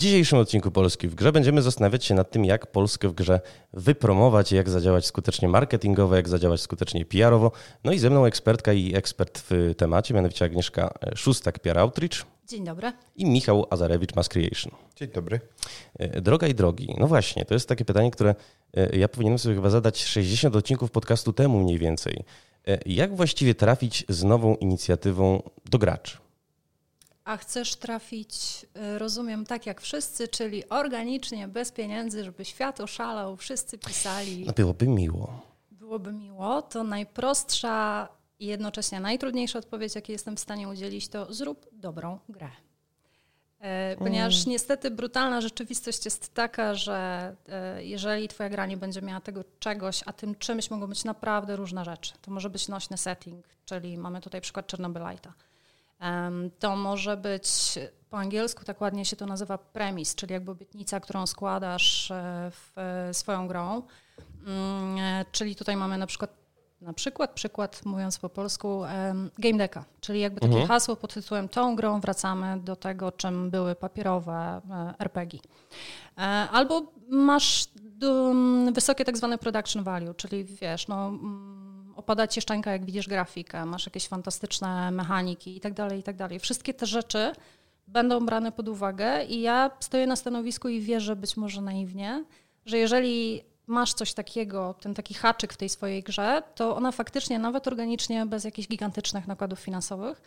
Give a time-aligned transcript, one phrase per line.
[0.00, 3.40] dzisiejszym odcinku Polski w grze będziemy zastanawiać się nad tym, jak Polskę w grze
[3.72, 7.52] wypromować, jak zadziałać skutecznie marketingowo, jak zadziałać skutecznie PR-owo.
[7.84, 12.26] No i ze mną ekspertka i ekspert w temacie, mianowicie Agnieszka Szóstak, PR Outreach.
[12.48, 12.92] Dzień dobry.
[13.16, 14.72] I Michał Azarewicz, Mass Creation.
[14.96, 15.40] Dzień dobry.
[15.98, 18.34] E, droga i drogi, no właśnie, to jest takie pytanie, które
[18.76, 22.24] e, ja powinienem sobie chyba zadać 60 odcinków podcastu temu mniej więcej.
[22.68, 26.18] E, jak właściwie trafić z nową inicjatywą do graczy?
[27.30, 33.36] A chcesz trafić, y, rozumiem, tak jak wszyscy, czyli organicznie, bez pieniędzy, żeby świat oszalał,
[33.36, 34.44] wszyscy pisali.
[34.46, 35.42] No byłoby miło.
[35.70, 36.62] Byłoby miło.
[36.62, 38.08] To najprostsza
[38.38, 42.50] i jednocześnie najtrudniejsza odpowiedź, jakiej jestem w stanie udzielić, to zrób dobrą grę.
[43.58, 44.50] E, ponieważ mm.
[44.50, 50.02] niestety brutalna rzeczywistość jest taka, że e, jeżeli twoja gra nie będzie miała tego czegoś,
[50.06, 52.12] a tym czymś mogą być naprawdę różne rzeczy.
[52.22, 55.34] To może być nośny setting, czyli mamy tutaj przykład Czernobylajta
[56.58, 57.78] to może być
[58.10, 63.08] po angielsku tak ładnie się to nazywa premis, czyli jakby obietnica, którą składasz e, w
[63.12, 63.82] swoją grą.
[64.46, 66.30] Mm, e, czyli tutaj mamy na przykład,
[66.80, 68.82] na przykład, przykład mówiąc po polsku,
[69.38, 70.68] game decka, czyli jakby takie mhm.
[70.68, 75.40] hasło pod tytułem tą grą wracamy do tego, czym były papierowe e, RPG.
[76.52, 77.68] Albo masz
[78.72, 81.59] wysokie tak zwane production value, czyli wiesz, no mm,
[82.00, 86.16] opada ci szczęka, jak widzisz grafikę, masz jakieś fantastyczne mechaniki i tak dalej, i tak
[86.16, 86.38] dalej.
[86.38, 87.32] Wszystkie te rzeczy
[87.86, 92.24] będą brane pod uwagę i ja stoję na stanowisku i wierzę być może naiwnie,
[92.66, 97.38] że jeżeli masz coś takiego, ten taki haczyk w tej swojej grze, to ona faktycznie
[97.38, 100.22] nawet organicznie, bez jakichś gigantycznych nakładów finansowych,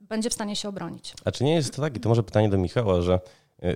[0.00, 1.14] będzie w stanie się obronić.
[1.24, 3.20] A czy nie jest to tak, i to może pytanie do Michała, że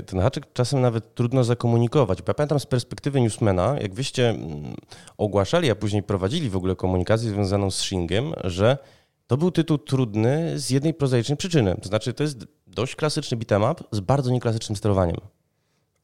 [0.07, 2.23] ten haczyk czasem nawet trudno zakomunikować.
[2.23, 4.75] Bo ja pamiętam z perspektywy newsmana, jak wyście mm,
[5.19, 8.79] ogłaszali, a później prowadzili w ogóle komunikację związaną z Shingiem, że
[9.27, 11.77] to był tytuł trudny z jednej prozaicznej przyczyny.
[11.83, 15.17] To znaczy, to jest dość klasyczny beat'em z bardzo nieklasycznym sterowaniem.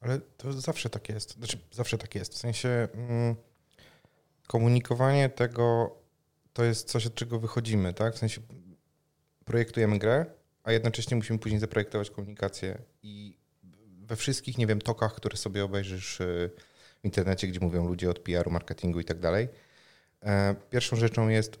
[0.01, 1.33] Ale to zawsze tak jest.
[1.33, 2.33] Znaczy, zawsze tak jest.
[2.33, 3.35] W sensie mm,
[4.47, 5.95] komunikowanie tego
[6.53, 8.15] to jest coś, od czego wychodzimy, tak?
[8.15, 8.41] W sensie
[9.45, 10.25] projektujemy grę,
[10.63, 13.38] a jednocześnie musimy później zaprojektować komunikację i
[14.09, 16.51] we wszystkich, nie wiem, tokach, które sobie obejrzysz y,
[17.01, 19.47] w internecie, gdzie mówią ludzie od PR-u, marketingu i tak dalej,
[20.23, 21.59] e, pierwszą rzeczą jest,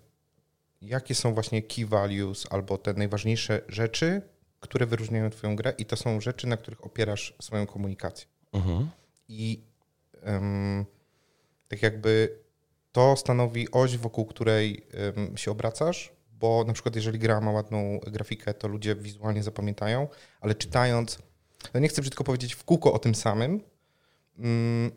[0.81, 4.21] jakie są właśnie key values albo te najważniejsze rzeczy,
[4.59, 8.27] które wyróżniają Twoją grę, i to są rzeczy, na których opierasz swoją komunikację.
[8.53, 8.89] Mhm.
[9.27, 9.61] I
[10.25, 10.85] um,
[11.67, 12.39] tak jakby
[12.91, 17.99] to stanowi oś, wokół której um, się obracasz, bo na przykład jeżeli gra ma ładną
[18.07, 20.07] grafikę, to ludzie wizualnie zapamiętają,
[20.41, 21.19] ale czytając
[21.73, 23.61] no nie chcę brzydko powiedzieć w kółko o tym samym,
[24.39, 24.91] mm,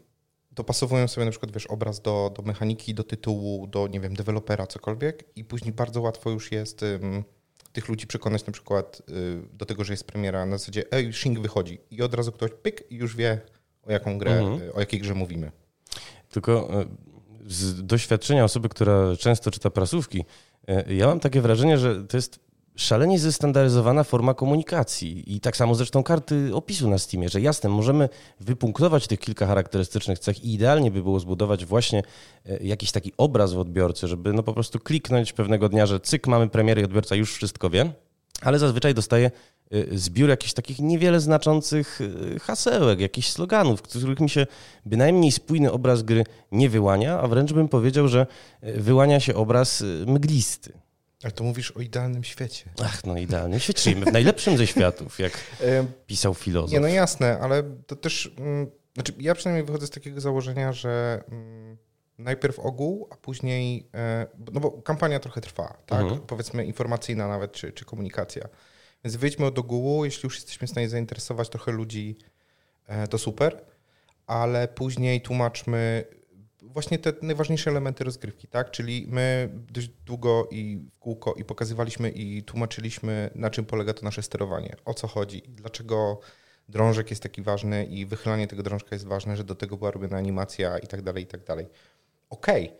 [0.50, 4.66] dopasowują sobie na przykład, wiesz, obraz do, do mechaniki, do tytułu, do, nie wiem, dewelopera,
[4.66, 7.24] cokolwiek i później bardzo łatwo już jest um,
[7.72, 11.40] tych ludzi przekonać na przykład y, do tego, że jest premiera na zasadzie ej, Shing
[11.40, 13.40] wychodzi i od razu ktoś pyk i już wie
[13.82, 14.62] o jaką grę, mhm.
[14.62, 15.52] Y, o jakiej grze mówimy.
[16.30, 16.86] Tylko y,
[17.46, 20.24] z doświadczenia osoby, która często czyta prasówki,
[20.86, 22.40] ja mam takie wrażenie, że to jest
[22.76, 25.34] szalenie zestandaryzowana forma komunikacji.
[25.36, 28.08] I tak samo zresztą karty opisu na Steamie, że jasne, możemy
[28.40, 32.02] wypunktować tych kilka charakterystycznych cech i idealnie by było zbudować właśnie
[32.46, 36.26] e, jakiś taki obraz w odbiorcy, żeby no po prostu kliknąć pewnego dnia, że cyk,
[36.26, 37.92] mamy premierę i odbiorca już wszystko wie,
[38.40, 39.30] ale zazwyczaj dostaje
[39.70, 42.00] e, zbiór jakichś takich niewiele znaczących
[42.34, 44.46] e, hasełek, jakichś sloganów, których mi się
[44.86, 48.26] bynajmniej spójny obraz gry nie wyłania, a wręcz bym powiedział, że
[48.62, 50.81] wyłania się obraz mglisty.
[51.22, 52.70] Ale to mówisz o idealnym świecie.
[52.84, 55.32] Ach, no idealnym świecie, czyli w najlepszym ze światów, jak
[56.06, 56.72] pisał filozof.
[56.72, 61.24] Nie, no jasne, ale to też, mm, znaczy ja przynajmniej wychodzę z takiego założenia, że
[61.28, 61.76] mm,
[62.18, 66.00] najpierw ogół, a później, e, no bo kampania trochę trwa, tak?
[66.00, 66.20] Mhm.
[66.20, 68.48] Powiedzmy informacyjna nawet, czy, czy komunikacja.
[69.04, 72.18] Więc wyjdźmy od ogółu, jeśli już jesteśmy w stanie zainteresować trochę ludzi,
[72.86, 73.64] e, to super,
[74.26, 76.04] ale później tłumaczmy
[76.72, 78.70] właśnie te najważniejsze elementy rozgrywki, tak?
[78.70, 84.04] Czyli my dość długo i w kółko i pokazywaliśmy i tłumaczyliśmy, na czym polega to
[84.04, 86.20] nasze sterowanie, o co chodzi, dlaczego
[86.68, 90.16] drążek jest taki ważny i wychylanie tego drążka jest ważne, że do tego była robiona
[90.16, 91.66] animacja i tak dalej, i tak dalej.
[92.30, 92.78] Okej, okay.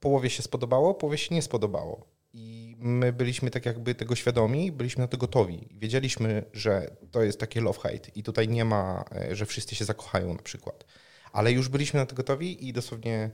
[0.00, 2.06] połowie się spodobało, połowie się nie spodobało.
[2.32, 5.68] I my byliśmy tak jakby tego świadomi, byliśmy na to gotowi.
[5.70, 10.34] Wiedzieliśmy, że to jest takie love-hate i tutaj nie ma, e, że wszyscy się zakochają
[10.34, 10.84] na przykład
[11.32, 13.30] ale już byliśmy na to gotowi i dosłownie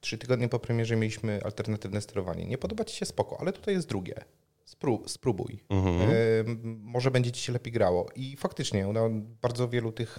[0.00, 2.46] trzy tygodnie po premierze mieliśmy alternatywne sterowanie.
[2.46, 4.24] Nie podoba ci się spoko, ale tutaj jest drugie.
[4.64, 5.64] Spró spróbuj.
[5.70, 6.80] Mhm.
[6.82, 8.06] może będzie ci się lepiej grało.
[8.16, 9.10] I faktycznie udało
[9.42, 10.18] bardzo wielu tych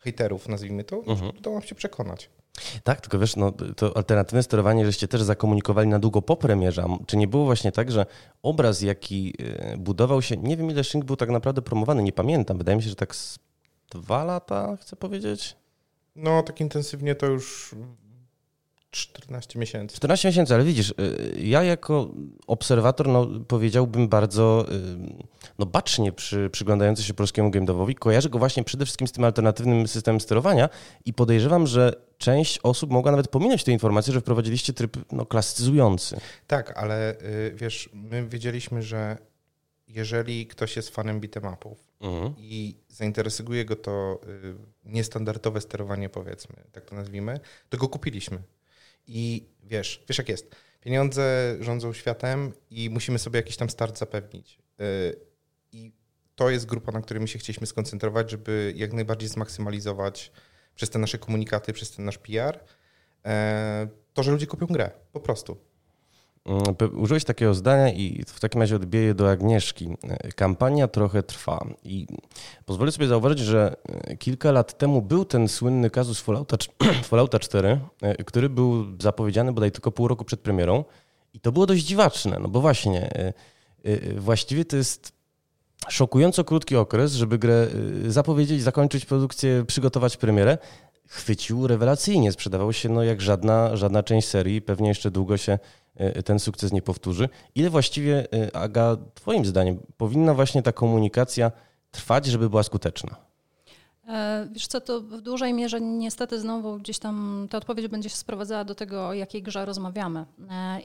[0.00, 1.32] hejterów, nazwijmy to, mhm.
[1.38, 2.30] udało nam się przekonać.
[2.84, 6.84] Tak, tylko wiesz, no, to alternatywne sterowanie, żeście też zakomunikowali na długo po premierze.
[7.06, 8.06] Czy nie było właśnie tak, że
[8.42, 9.34] obraz, jaki
[9.72, 12.82] y, budował się, nie wiem ile Shink był tak naprawdę promowany, nie pamiętam, wydaje mi
[12.82, 13.14] się, że tak
[13.90, 15.56] dwa lata, chcę powiedzieć.
[16.16, 17.74] No, tak intensywnie to już
[18.90, 19.96] 14 miesięcy.
[19.96, 20.94] 14 miesięcy, ale widzisz, y,
[21.42, 22.10] ja jako
[22.46, 24.74] obserwator no, powiedziałbym bardzo y,
[25.58, 29.24] no, bacznie przy, przyglądający się polskiemu game devowi, kojarzę go właśnie przede wszystkim z tym
[29.24, 30.68] alternatywnym systemem sterowania
[31.04, 36.20] i podejrzewam, że część osób mogła nawet pominąć tę informację, że wprowadziliście tryb no, klasyzujący.
[36.46, 39.16] Tak, ale y, wiesz, my wiedzieliśmy, że
[39.88, 42.34] jeżeli ktoś jest fanem beatemapów mhm.
[42.38, 44.20] i zainteresuje go to
[44.92, 48.42] niestandardowe sterowanie, powiedzmy, tak to nazwijmy, to go kupiliśmy.
[49.06, 50.56] I wiesz, wiesz jak jest.
[50.80, 54.58] Pieniądze rządzą światem i musimy sobie jakiś tam start zapewnić.
[54.80, 55.16] Y,
[55.72, 55.92] I
[56.34, 60.32] to jest grupa, na której my się chcieliśmy skoncentrować, żeby jak najbardziej zmaksymalizować
[60.74, 62.58] przez te nasze komunikaty, przez ten nasz PR,
[63.24, 64.90] e, to, że ludzie kupią grę.
[65.12, 65.69] Po prostu.
[66.50, 69.88] Mm, użyłeś takiego zdania i w takim razie odbieję do Agnieszki.
[70.36, 72.06] Kampania trochę trwa i
[72.64, 76.56] pozwolę sobie zauważyć, że e, kilka lat temu był ten słynny kazus Fallouta,
[77.10, 80.84] Fallouta 4, e, który był zapowiedziany bodaj tylko pół roku przed premierą
[81.34, 83.32] i to było dość dziwaczne, no bo właśnie e,
[84.16, 85.12] właściwie to jest
[85.88, 87.68] szokująco krótki okres, żeby grę
[88.06, 90.58] zapowiedzieć, zakończyć produkcję, przygotować premierę,
[91.10, 92.32] chwycił rewelacyjnie.
[92.32, 94.62] Sprzedawał się no, jak żadna, żadna część serii.
[94.62, 95.58] Pewnie jeszcze długo się e,
[96.24, 97.28] ten sukces nie powtórzy.
[97.54, 101.52] Ile właściwie, e, Aga, Twoim zdaniem powinna właśnie ta komunikacja
[101.90, 103.16] trwać, żeby była skuteczna?
[104.08, 108.16] E, wiesz co, to w dużej mierze niestety znowu gdzieś tam ta odpowiedź będzie się
[108.16, 110.24] sprowadzała do tego, o jakiej grze rozmawiamy.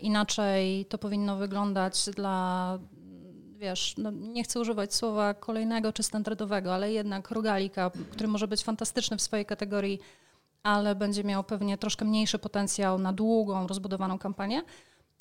[0.02, 2.80] Inaczej to powinno wyglądać dla
[3.58, 8.64] wiesz, no nie chcę używać słowa kolejnego czy standardowego, ale jednak rogalika, który może być
[8.64, 10.00] fantastyczny w swojej kategorii,
[10.64, 14.64] ale będzie miał pewnie troszkę mniejszy potencjał na długą, rozbudowaną kampanię.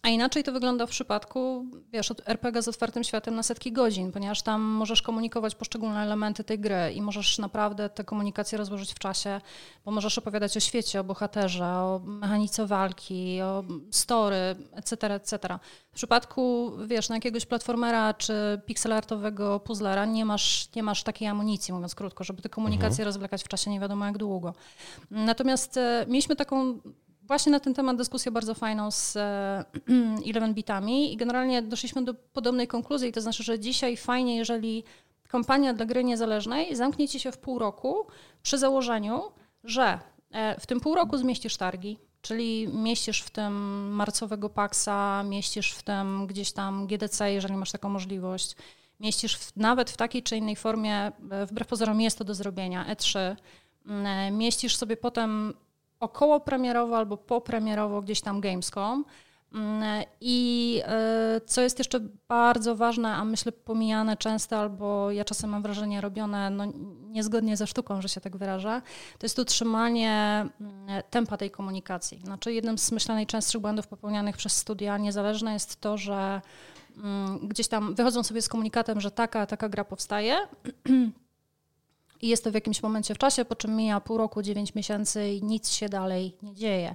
[0.04, 4.42] A inaczej to wygląda w przypadku, wiesz, RPG z otwartym światem na setki godzin, ponieważ
[4.42, 9.40] tam możesz komunikować poszczególne elementy tej gry i możesz naprawdę te komunikacje rozłożyć w czasie,
[9.84, 15.58] bo możesz opowiadać o świecie, o bohaterze, o mechanice walki, o story, etc., etc.
[15.92, 21.74] W przypadku, wiesz, na jakiegoś platformera czy pixelartowego puzzlera nie masz, nie masz takiej amunicji,
[21.74, 23.06] mówiąc krótko, żeby te komunikacje mhm.
[23.06, 24.54] rozwlekać w czasie nie wiadomo jak długo.
[25.10, 26.80] Natomiast e, mieliśmy taką
[27.26, 29.64] właśnie na ten temat dyskusję bardzo fajną z e,
[30.30, 34.84] Eleven Bitami i generalnie doszliśmy do podobnej konkluzji, to znaczy, że dzisiaj fajnie, jeżeli
[35.28, 38.06] kampania dla gry niezależnej zamknie ci się w pół roku
[38.42, 39.22] przy założeniu,
[39.64, 39.98] że
[40.30, 43.54] e, w tym pół roku zmieścisz targi, czyli mieścisz w tym
[43.94, 48.56] marcowego paksa, mieścisz w tym gdzieś tam GDC, jeżeli masz taką możliwość,
[49.00, 52.94] mieścisz w, nawet w takiej czy innej formie, e, wbrew pozorom jest to do zrobienia,
[52.94, 53.36] E3,
[54.32, 55.54] mieścisz sobie potem
[56.04, 59.04] około premierowo albo popremierowo gdzieś tam Gamescom.
[59.54, 65.50] Mm, I e, co jest jeszcze bardzo ważne, a myślę pomijane często, albo ja czasem
[65.50, 66.64] mam wrażenie robione no,
[67.06, 68.82] niezgodnie ze sztuką, że się tak wyraża,
[69.18, 72.20] to jest utrzymanie mm, tempa tej komunikacji.
[72.24, 76.40] Znaczy jednym z myślę najczęstszych błędów popełnianych przez studia niezależne jest to, że
[76.96, 80.38] mm, gdzieś tam wychodzą sobie z komunikatem, że taka, taka gra powstaje
[82.22, 85.28] i jest to w jakimś momencie w czasie, po czym mija pół roku, dziewięć miesięcy
[85.28, 86.94] i nic się dalej nie dzieje.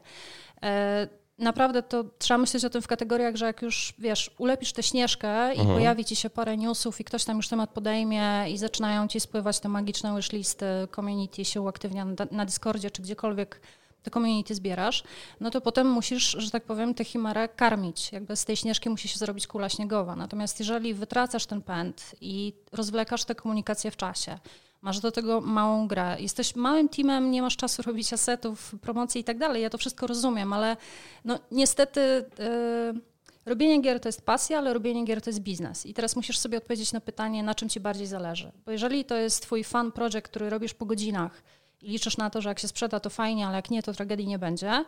[0.63, 1.07] E,
[1.39, 5.53] naprawdę to trzeba myśleć o tym w kategoriach, że jak już wiesz, ulepisz tę śnieżkę
[5.55, 5.77] i mhm.
[5.77, 9.59] pojawi ci się parę newsów i ktoś tam już temat podejmie i zaczynają ci spływać
[9.59, 13.61] te magiczne wishlisty, community się uaktywnia na, na Discordzie czy gdziekolwiek
[14.03, 15.03] te community zbierasz,
[15.39, 18.11] no to potem musisz, że tak powiem, tę chimerę karmić.
[18.11, 20.15] Jakby z tej śnieżki musi się zrobić kula śniegowa.
[20.15, 24.39] Natomiast jeżeli wytracasz ten pęd i rozwlekasz tę komunikację w czasie,
[24.81, 29.23] masz do tego małą grę, jesteś małym teamem, nie masz czasu robić asetów, promocji i
[29.23, 30.77] tak dalej, ja to wszystko rozumiem, ale
[31.25, 32.25] no niestety...
[32.39, 33.09] Yy,
[33.45, 35.85] Robienie gier to jest pasja, ale robienie gier to jest biznes.
[35.85, 38.51] I teraz musisz sobie odpowiedzieć na pytanie, na czym ci bardziej zależy.
[38.65, 41.43] Bo jeżeli to jest twój fan project, który robisz po godzinach
[41.81, 44.27] i liczysz na to, że jak się sprzeda, to fajnie, ale jak nie, to tragedii
[44.27, 44.85] nie będzie,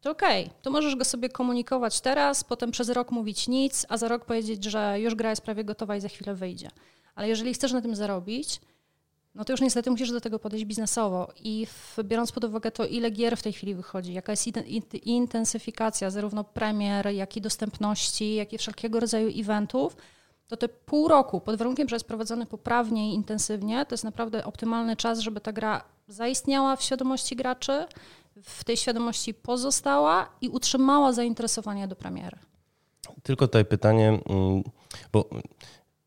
[0.00, 0.56] to okej, okay.
[0.62, 4.64] to możesz go sobie komunikować teraz, potem przez rok mówić nic, a za rok powiedzieć,
[4.64, 6.70] że już gra jest prawie gotowa i za chwilę wyjdzie.
[7.14, 8.60] Ale jeżeli chcesz na tym zarobić,
[9.34, 11.28] no to już niestety musisz do tego podejść biznesowo.
[11.44, 14.46] I w, biorąc pod uwagę to, ile gier w tej chwili wychodzi, jaka jest
[15.04, 19.96] intensyfikacja zarówno premier, jak i dostępności, jak i wszelkiego rodzaju eventów,
[20.48, 24.44] to te pół roku, pod warunkiem, że jest prowadzony poprawnie i intensywnie, to jest naprawdę
[24.44, 27.86] optymalny czas, żeby ta gra zaistniała w świadomości graczy,
[28.42, 32.38] w tej świadomości pozostała i utrzymała zainteresowanie do premiery.
[33.22, 34.62] Tylko tutaj pytanie, mm,
[35.12, 35.30] bo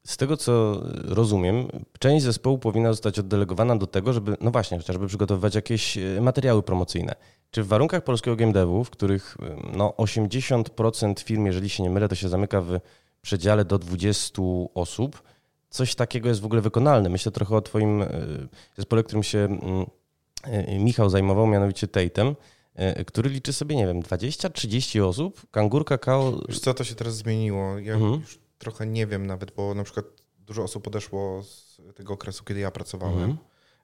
[0.06, 1.68] z tego co rozumiem,
[2.00, 6.64] część zespołu powinna zostać oddelegowana do tego, żeby, no właśnie, chociażby przygotowywać jakieś e, materiały
[6.64, 7.16] promocyjne.
[7.52, 9.38] Czy w warunkach polskiego game devu, w których
[9.74, 12.80] no, 80% firm, jeżeli się nie mylę, to się zamyka w
[13.22, 14.42] przedziale do 20
[14.74, 15.24] osób,
[15.70, 17.10] coś takiego jest w ogóle wykonalne.
[17.10, 18.08] Myślę trochę o twoim e,
[18.78, 19.86] zespole, którym się mm,
[20.44, 22.36] e, Michał zajmował, mianowicie Tatem,
[23.08, 26.42] który liczy sobie, nie wiem, 20-30 osób, kangur kakao...
[26.48, 27.80] Już co, to się teraz zmieniło.
[27.80, 28.14] Ja mhm.
[28.14, 30.06] już trochę nie wiem nawet, bo na przykład
[30.40, 33.30] dużo osób odeszło z tego okresu, kiedy ja pracowałem.
[33.32, 33.38] Mhm.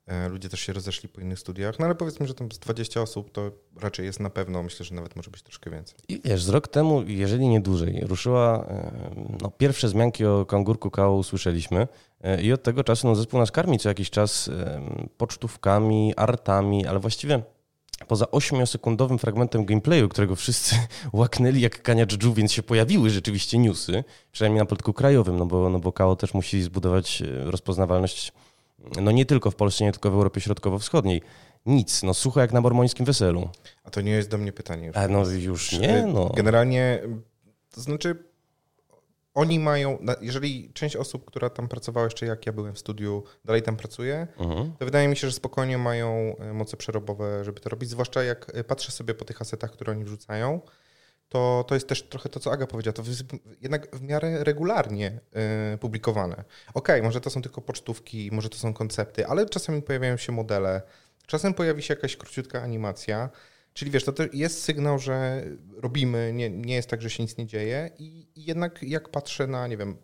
[0.08, 3.02] E, ludzie też się rozeszli po innych studiach, no ale powiedzmy, że tam z 20
[3.02, 5.96] osób to raczej jest na pewno, myślę, że nawet może być troszkę więcej.
[6.08, 10.92] I wiesz, z rok temu, jeżeli nie dłużej, ruszyła, e, no pierwsze wzmianki o kangurku
[10.92, 11.88] KO usłyszeliśmy
[12.22, 14.50] e, i od tego czasu no, zespół nas karmi co jakiś czas
[15.18, 17.44] pocztówkami, artami, ale właściwie
[18.08, 20.76] poza 8-sekundowym fragmentem gameplayu, którego wszyscy
[21.14, 25.70] łaknęli jak kania dżdżu, więc się pojawiły rzeczywiście newsy, przynajmniej na polityku krajowym, no bo,
[25.70, 28.34] no bo KO też musi zbudować rozpoznawalność
[29.02, 31.22] no nie tylko w Polsce, nie tylko w Europie Środkowo-Wschodniej.
[31.66, 33.50] Nic, no sucho jak na mormońskim weselu.
[33.84, 34.88] A to nie jest do mnie pytanie.
[34.88, 34.98] Już.
[34.98, 36.30] A no już nie, no.
[36.36, 37.02] Generalnie,
[37.72, 38.24] to znaczy
[39.34, 43.62] oni mają, jeżeli część osób, która tam pracowała jeszcze jak ja byłem w studiu, dalej
[43.62, 44.74] tam pracuje, mhm.
[44.80, 48.52] to wydaje mi się, że spokojnie mają e, moce przerobowe, żeby to robić, zwłaszcza jak
[48.54, 50.62] e, patrzę sobie po tych asetach, które oni wrzucają,
[51.30, 53.24] to, to jest też trochę to, co Aga powiedziała, to jest
[53.62, 55.20] jednak w miarę regularnie
[55.74, 56.34] y, publikowane.
[56.34, 60.32] Okej, okay, może to są tylko pocztówki, może to są koncepty, ale czasami pojawiają się
[60.32, 60.82] modele,
[61.28, 63.30] czasem pojawi się jakaś króciutka animacja,
[63.80, 65.44] czyli wiesz, to jest sygnał, że
[65.78, 69.68] robimy, nie, nie jest tak, że się nic nie dzieje i jednak jak patrzę na,
[69.68, 69.98] nie wiem,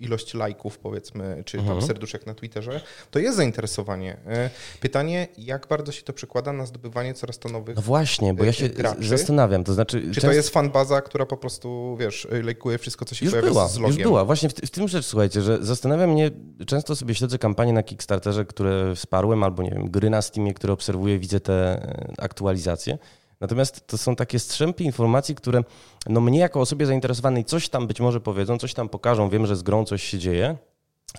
[0.00, 1.86] ilość lajków, powiedzmy, czy tam mhm.
[1.86, 4.16] serduszek na Twitterze, to jest zainteresowanie.
[4.26, 4.50] E,
[4.80, 8.52] pytanie, jak bardzo się to przekłada na zdobywanie coraz to nowych No właśnie, bo ja
[8.52, 9.08] się graczy?
[9.08, 10.00] zastanawiam, to znaczy...
[10.00, 10.28] Czy często...
[10.28, 13.78] to jest fanbaza, która po prostu, wiesz, lajkuje wszystko, co się już pojawia była, z
[13.78, 13.98] logiem?
[13.98, 16.30] Już była, właśnie w, w, tym rzecz, słuchajcie, że zastanawia mnie,
[16.66, 20.72] często sobie śledzę kampanie na Kickstarterze, które wsparłem, albo nie wiem, gry na Steamie, które
[20.72, 22.98] obserwuję, widzę te e, aktualizacje
[23.40, 25.62] Natomiast to są takie strzępy informacji, które
[26.06, 29.56] no mnie jako osobie zainteresowanej coś tam być może powiedzą, coś tam pokażą, wiem, że
[29.56, 30.56] z grą coś się dzieje,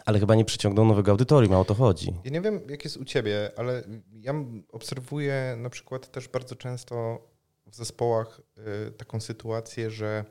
[0.06, 2.14] ale chyba nie przyciągną nowego audytorium, a o to chodzi.
[2.24, 3.84] Ja nie wiem, jak jest u ciebie, ale
[4.22, 4.34] ja
[4.72, 7.20] obserwuję na przykład też bardzo często
[7.68, 8.42] w zespołach
[8.88, 10.26] y, taką sytuację, że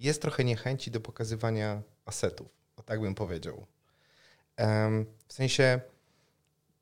[0.00, 3.66] jest trochę niechęci do pokazywania asetów, o tak bym powiedział.
[5.28, 5.80] W sensie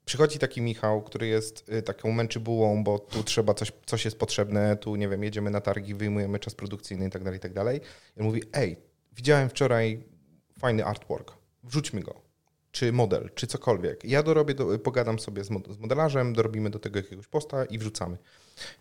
[0.06, 4.76] przychodzi taki Michał, który jest y, taką męczybułą, bo tu trzeba coś, coś jest potrzebne,
[4.76, 7.80] tu nie wiem, jedziemy na targi, wyjmujemy czas produkcyjny i tak dalej, i tak dalej.
[8.16, 8.76] I on mówi, ej,
[9.12, 10.04] widziałem wczoraj
[10.58, 11.32] fajny artwork,
[11.64, 12.14] wrzućmy go.
[12.72, 14.04] Czy model, czy cokolwiek.
[14.04, 18.18] Ja dorobię, do, pogadam sobie z, z modelarzem, dorobimy do tego jakiegoś posta i wrzucamy.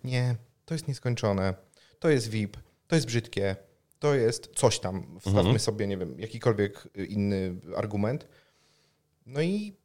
[0.03, 1.53] Nie, to jest nieskończone,
[1.99, 3.55] to jest VIP, to jest brzydkie,
[3.99, 5.19] to jest coś tam.
[5.19, 5.59] Wstawmy mhm.
[5.59, 8.27] sobie, nie wiem, jakikolwiek y, inny argument.
[9.25, 9.75] No i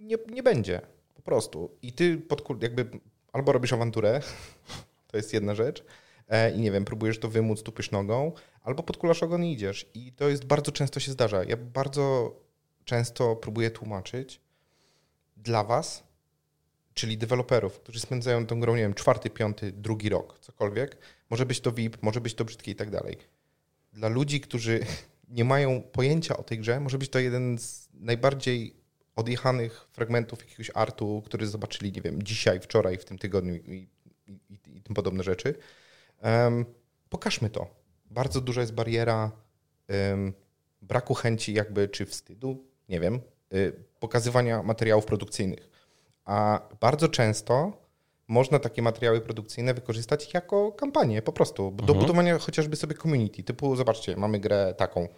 [0.00, 0.80] nie, nie będzie.
[1.14, 1.70] Po prostu.
[1.82, 2.90] I ty podkul, jakby
[3.32, 4.20] albo robisz awanturę,
[5.10, 5.84] to jest jedna rzecz,
[6.28, 9.90] e, i nie wiem, próbujesz to wymóc, tupisz nogą, albo podkulasz ogon i idziesz.
[9.94, 11.44] I to jest bardzo często się zdarza.
[11.44, 12.34] Ja bardzo
[12.84, 14.40] często próbuję tłumaczyć
[15.36, 16.04] dla was,
[16.94, 20.96] czyli deweloperów, którzy spędzają tą grą, nie wiem, czwarty, piąty, drugi rok, cokolwiek.
[21.30, 23.16] Może być to VIP, może być to brzydkie i tak dalej.
[23.92, 24.80] Dla ludzi, którzy
[25.28, 28.79] nie mają pojęcia o tej grze, może być to jeden z najbardziej
[29.20, 33.88] odjechanych fragmentów jakiegoś artu, który zobaczyli, nie wiem, dzisiaj, wczoraj, w tym tygodniu i,
[34.26, 35.54] i, i, i tym podobne rzeczy.
[36.22, 36.64] Um,
[37.08, 37.66] pokażmy to.
[38.10, 39.32] Bardzo duża jest bariera
[39.88, 40.32] um,
[40.82, 43.20] braku chęci jakby, czy wstydu, nie wiem,
[43.54, 45.70] y, pokazywania materiałów produkcyjnych.
[46.24, 47.72] A bardzo często
[48.28, 51.86] można takie materiały produkcyjne wykorzystać jako kampanię po prostu, mhm.
[51.86, 55.08] do budowania chociażby sobie community, typu zobaczcie, mamy grę taką,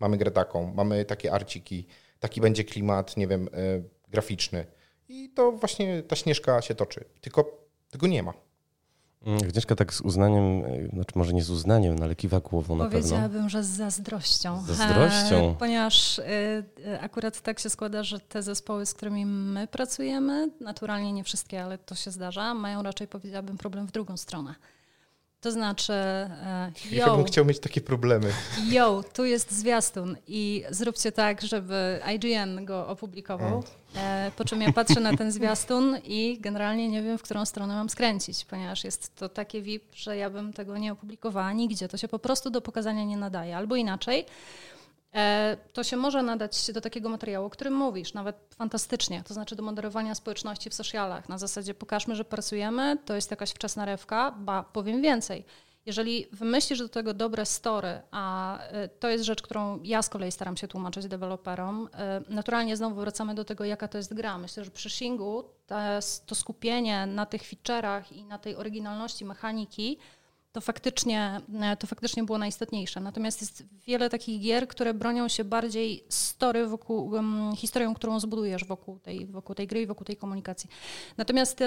[0.00, 1.86] mamy grę taką, mamy takie arciki,
[2.20, 4.66] taki będzie klimat, nie wiem, e, graficzny.
[5.08, 7.04] I to właśnie ta śnieżka się toczy.
[7.20, 8.32] Tylko tego nie ma.
[9.26, 12.76] Mm, Agnieszka tak z uznaniem, e, znaczy może nie z uznaniem, no ale kiwa głową
[12.76, 12.98] na pewno.
[12.98, 14.62] Powiedziałabym, że z zazdrością.
[14.62, 15.50] Z zazdrością.
[15.50, 16.62] E, ponieważ e,
[17.00, 21.78] akurat tak się składa, że te zespoły, z którymi my pracujemy, naturalnie nie wszystkie, ale
[21.78, 24.54] to się zdarza, mają raczej, powiedziałabym, problem w drugą stronę.
[25.40, 28.32] To znaczy, e, ja bym chciał mieć takie problemy.
[28.68, 33.62] Yo, tu jest zwiastun i zróbcie tak, żeby IGN go opublikował.
[33.96, 37.74] E, po czym ja patrzę na ten zwiastun i generalnie nie wiem, w którą stronę
[37.74, 41.88] mam skręcić, ponieważ jest to takie VIP, że ja bym tego nie opublikowała nigdzie.
[41.88, 43.56] To się po prostu do pokazania nie nadaje.
[43.56, 44.26] Albo inaczej,
[45.72, 49.62] to się może nadać do takiego materiału, o którym mówisz, nawet fantastycznie, to znaczy do
[49.62, 51.28] moderowania społeczności w socialach.
[51.28, 55.44] Na zasadzie pokażmy, że pracujemy, to jest jakaś wczesna rewka, ba, powiem więcej.
[55.86, 60.32] Jeżeli wymyślisz do tego dobre story, a e, to jest rzecz, którą ja z kolei
[60.32, 64.38] staram się tłumaczyć deweloperom, e, naturalnie znowu wracamy do tego, jaka to jest gra.
[64.38, 65.76] Myślę, że przy Shingu to,
[66.26, 69.98] to skupienie na tych feature'ach i na tej oryginalności mechaniki
[70.52, 73.00] to faktycznie, e, to faktycznie było najistotniejsze.
[73.00, 77.12] Natomiast jest wiele takich gier, które bronią się bardziej story wokół,
[77.56, 80.70] historią, którą zbudujesz wokół tej, wokół tej gry i wokół tej komunikacji.
[81.16, 81.58] Natomiast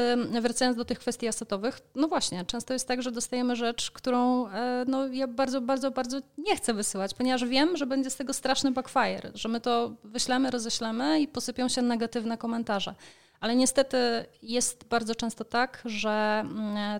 [0.42, 4.86] wracając do tych kwestii asetowych, no właśnie, często jest tak, że dostajemy rzecz, którą e,
[4.88, 8.72] no, ja bardzo, bardzo, bardzo nie chcę wysyłać, ponieważ wiem, że będzie z tego straszny
[8.72, 12.96] backfire, że my to wyślemy, roześlemy i posypią się negatywne komentarze.
[13.40, 13.98] Ale niestety
[14.42, 17.00] jest bardzo często tak, że mm,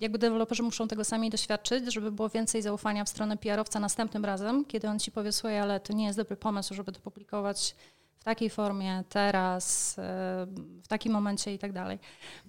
[0.00, 4.64] jakby deweloperzy muszą tego sami doświadczyć, żeby było więcej zaufania w stronę PR-owca następnym razem,
[4.64, 7.74] kiedy on ci powie, słuchaj, ale to nie jest dobry pomysł, żeby to publikować
[8.18, 9.94] w takiej formie, teraz,
[10.82, 11.98] w takim momencie i tak dalej.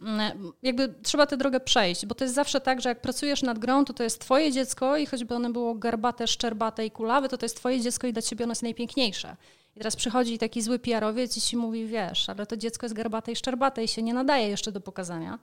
[0.01, 3.59] Mm, jakby trzeba tę drogę przejść, bo to jest zawsze tak, że jak pracujesz nad
[3.59, 7.37] grą, to to jest twoje dziecko i choćby one było garbate, szczerbate i kulawe, to
[7.37, 9.35] to jest twoje dziecko i dla ciebie ono jest najpiękniejsze.
[9.75, 13.31] I teraz przychodzi taki zły PR-owiec i ci mówi, wiesz, ale to dziecko jest garbate
[13.31, 15.39] i szczerbate i się nie nadaje jeszcze do pokazania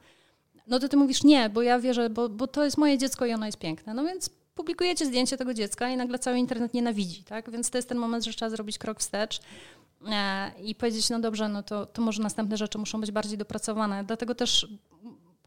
[0.72, 3.32] no to ty mówisz nie, bo ja wierzę, bo, bo to jest moje dziecko i
[3.32, 3.94] ono jest piękne.
[3.94, 7.50] No więc publikujecie zdjęcie tego dziecka i nagle cały internet nienawidzi, tak?
[7.50, 9.40] Więc to jest ten moment, że trzeba zrobić krok wstecz
[10.10, 14.04] e, i powiedzieć, no dobrze, no to, to może następne rzeczy muszą być bardziej dopracowane.
[14.04, 14.66] Dlatego też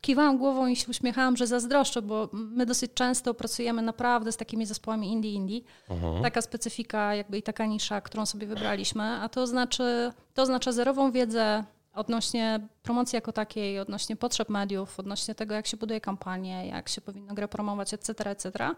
[0.02, 4.66] kiwałam głową i się uśmiechałam, że zazdroszczę, bo my dosyć często pracujemy naprawdę z takimi
[4.66, 5.62] zespołami indie indie.
[5.90, 6.24] Mhm.
[6.24, 11.12] Taka specyfika jakby i taka nisza, którą sobie wybraliśmy, a to znaczy, to oznacza zerową
[11.12, 11.64] wiedzę
[11.96, 17.02] odnośnie promocji jako takiej, odnośnie potrzeb mediów, odnośnie tego, jak się buduje kampanię, jak się
[17.02, 18.76] powinno grę promować, etc., etc.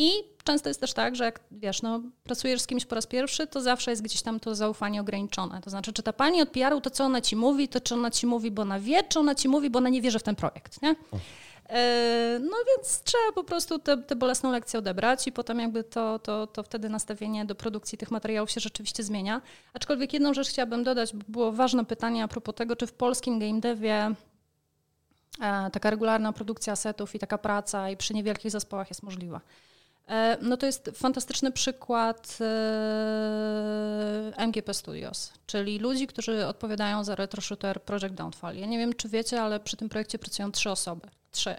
[0.00, 0.10] I
[0.44, 3.60] często jest też tak, że jak wiesz, no, pracujesz z kimś po raz pierwszy, to
[3.60, 5.60] zawsze jest gdzieś tam to zaufanie ograniczone.
[5.60, 8.10] To znaczy, czy ta pani od PR-u, to co ona ci mówi, to czy ona
[8.10, 10.36] ci mówi, bo ona wie, czy ona ci mówi, bo ona nie wierzy w ten
[10.36, 10.94] projekt, nie?
[11.68, 16.46] E, no więc trzeba po prostu tę bolesną lekcję odebrać i potem jakby to, to,
[16.46, 19.42] to wtedy nastawienie do produkcji tych materiałów się rzeczywiście zmienia.
[19.74, 23.38] Aczkolwiek jedną rzecz chciałabym dodać, bo było ważne pytanie a propos tego, czy w polskim
[23.38, 24.14] game devie
[25.40, 29.40] e, taka regularna produkcja setów i taka praca i przy niewielkich zespołach jest możliwa.
[30.08, 32.38] E, no to jest fantastyczny przykład
[34.36, 38.56] MGP Studios, czyli ludzi, którzy odpowiadają za retro shooter Project Downfall.
[38.56, 41.54] Ja nie wiem, czy wiecie, ale przy tym projekcie pracują trzy osoby trzy.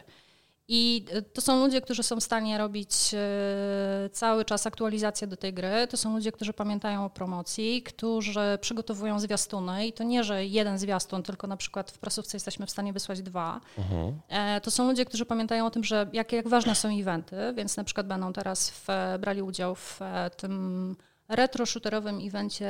[0.71, 5.37] I e, to są ludzie, którzy są w stanie robić e, cały czas aktualizacje do
[5.37, 5.87] tej gry.
[5.89, 9.87] To są ludzie, którzy pamiętają o promocji, którzy przygotowują zwiastuny.
[9.87, 13.21] I to nie, że jeden zwiastun, tylko na przykład w prasówce jesteśmy w stanie wysłać
[13.21, 13.61] dwa.
[13.77, 14.19] Mhm.
[14.27, 17.77] E, to są ludzie, którzy pamiętają o tym, że jak, jak ważne są eventy, więc
[17.77, 18.87] na przykład będą teraz w,
[19.19, 19.99] brali udział w
[20.37, 20.95] tym
[21.29, 22.67] retro-shooterowym evencie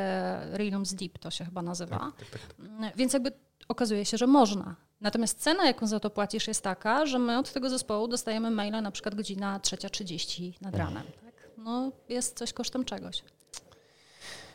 [0.52, 2.00] Realms Deep, to się chyba nazywa.
[2.00, 2.42] Tak, tak, tak,
[2.82, 2.98] tak.
[2.98, 3.32] Więc jakby
[3.68, 4.76] okazuje się, że można.
[5.02, 8.82] Natomiast cena, jaką za to płacisz, jest taka, że my od tego zespołu dostajemy maila
[8.82, 11.04] na przykład godzina 3.30 nad ranem.
[11.04, 11.50] Tak?
[11.58, 13.24] No, jest coś kosztem czegoś.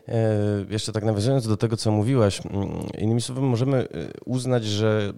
[0.09, 3.87] E, jeszcze tak nawiązując do tego, co mówiłaś, mm, innymi słowy, możemy e,
[4.25, 5.13] uznać, że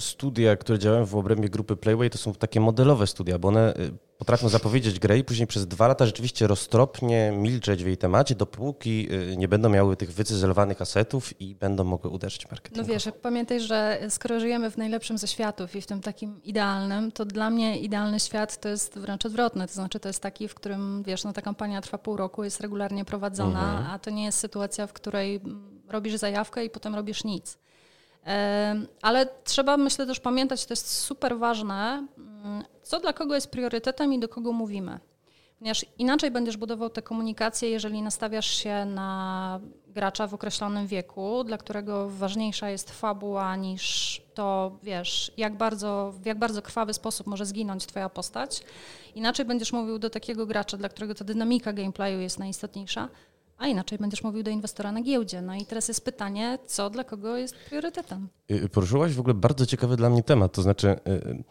[0.00, 3.90] studia, które działają w obrębie grupy Playway, to są takie modelowe studia, bo one e,
[4.18, 9.08] potrafią zapowiedzieć grę i później przez dwa lata rzeczywiście roztropnie milczeć w jej temacie, dopóki
[9.36, 12.88] nie będą miały tych wycyzelowanych asetów i będą mogły uderzyć marketingowo.
[12.88, 17.12] No wiesz, pamiętaj, że skoro żyjemy w najlepszym ze światów i w tym takim idealnym,
[17.12, 19.66] to dla mnie idealny świat to jest wręcz odwrotny.
[19.66, 22.60] To znaczy to jest taki, w którym, wiesz, no ta kampania trwa pół roku, jest
[22.60, 23.90] regularnie prowadzona, mhm.
[23.90, 25.40] a to nie jest sytuacja, w której
[25.88, 27.58] robisz zajawkę i potem robisz nic.
[29.02, 34.12] Ale trzeba, myślę, też pamiętać, to jest super ważne, mm, co dla kogo jest priorytetem
[34.12, 35.00] i do kogo mówimy.
[35.58, 41.58] Ponieważ inaczej będziesz budował tę komunikację, jeżeli nastawiasz się na gracza w określonym wieku, dla
[41.58, 47.46] którego ważniejsza jest fabuła niż to, wiesz, jak bardzo, w jak bardzo krwawy sposób może
[47.46, 48.62] zginąć twoja postać.
[49.14, 53.08] Inaczej będziesz mówił do takiego gracza, dla którego ta dynamika gameplayu jest najistotniejsza
[53.58, 55.42] a inaczej będziesz mówił do inwestora na giełdzie.
[55.42, 58.28] No i teraz jest pytanie, co dla kogo jest priorytetem?
[58.50, 61.44] Y, poruszyłaś w ogóle bardzo ciekawy dla mnie temat, to znaczy y, y,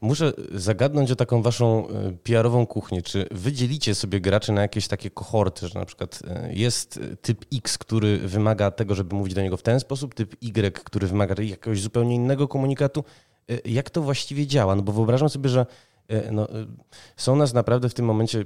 [0.00, 1.86] muszę zagadnąć o taką waszą
[2.22, 3.02] PR-ową kuchnię.
[3.02, 7.78] Czy wy dzielicie sobie graczy na jakieś takie kohorty, że na przykład jest typ X,
[7.78, 11.80] który wymaga tego, żeby mówić do niego w ten sposób, typ Y, który wymaga jakiegoś
[11.80, 13.04] zupełnie innego komunikatu?
[13.64, 14.74] Jak to właściwie działa?
[14.74, 15.66] No bo wyobrażam sobie, że
[16.32, 16.48] no,
[17.16, 18.44] są nas naprawdę w tym momencie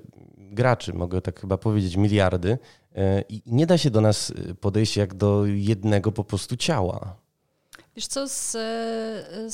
[0.51, 2.59] graczy, mogę tak chyba powiedzieć, miliardy
[2.95, 7.17] e, i nie da się do nas e, podejść jak do jednego po prostu ciała.
[7.97, 8.57] Wiesz co, z,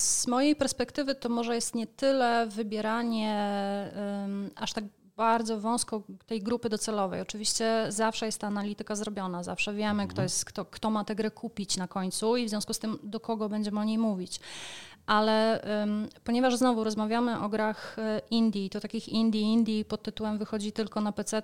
[0.00, 4.84] z mojej perspektywy to może jest nie tyle wybieranie um, aż tak
[5.16, 7.20] bardzo wąsko tej grupy docelowej.
[7.20, 10.08] Oczywiście zawsze jest ta analityka zrobiona, zawsze wiemy, mhm.
[10.08, 12.98] kto, jest, kto, kto ma tę grę kupić na końcu i w związku z tym
[13.02, 14.40] do kogo będziemy o niej mówić
[15.06, 20.38] ale um, ponieważ znowu rozmawiamy o grach e, indie, to takich indie, indie pod tytułem
[20.38, 21.42] wychodzi tylko na PC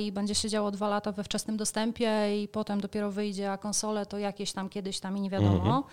[0.00, 4.06] i będzie się działo dwa lata we wczesnym dostępie i potem dopiero wyjdzie, a konsole
[4.06, 5.84] to jakieś tam kiedyś tam i nie wiadomo.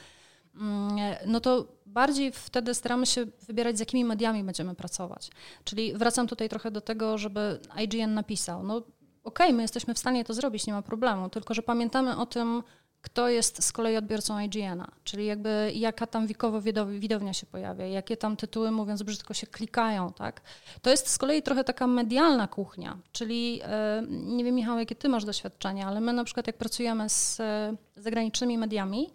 [0.55, 5.31] mm, no to bardziej wtedy staramy się wybierać, z jakimi mediami będziemy pracować.
[5.63, 9.99] Czyli wracam tutaj trochę do tego, żeby IGN napisał, no okej, okay, my jesteśmy w
[9.99, 12.63] stanie to zrobić, nie ma problemu, tylko że pamiętamy o tym,
[13.01, 18.17] kto jest z kolei odbiorcą IGN-a, czyli jakby jaka tam wiekowo widownia się pojawia, jakie
[18.17, 20.41] tam tytuły, mówiąc brzydko, się klikają, tak?
[20.81, 25.09] To jest z kolei trochę taka medialna kuchnia, czyli e, nie wiem Michał, jakie ty
[25.09, 29.09] masz doświadczenia, ale my na przykład jak pracujemy z e, zagranicznymi mediami,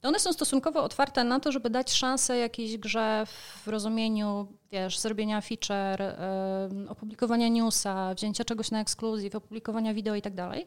[0.00, 3.26] to one są stosunkowo otwarte na to, żeby dać szansę jakiejś grze
[3.64, 10.22] w rozumieniu, wiesz, zrobienia feature, e, opublikowania newsa, wzięcia czegoś na ekskluzyw, opublikowania wideo i
[10.22, 10.66] tak dalej.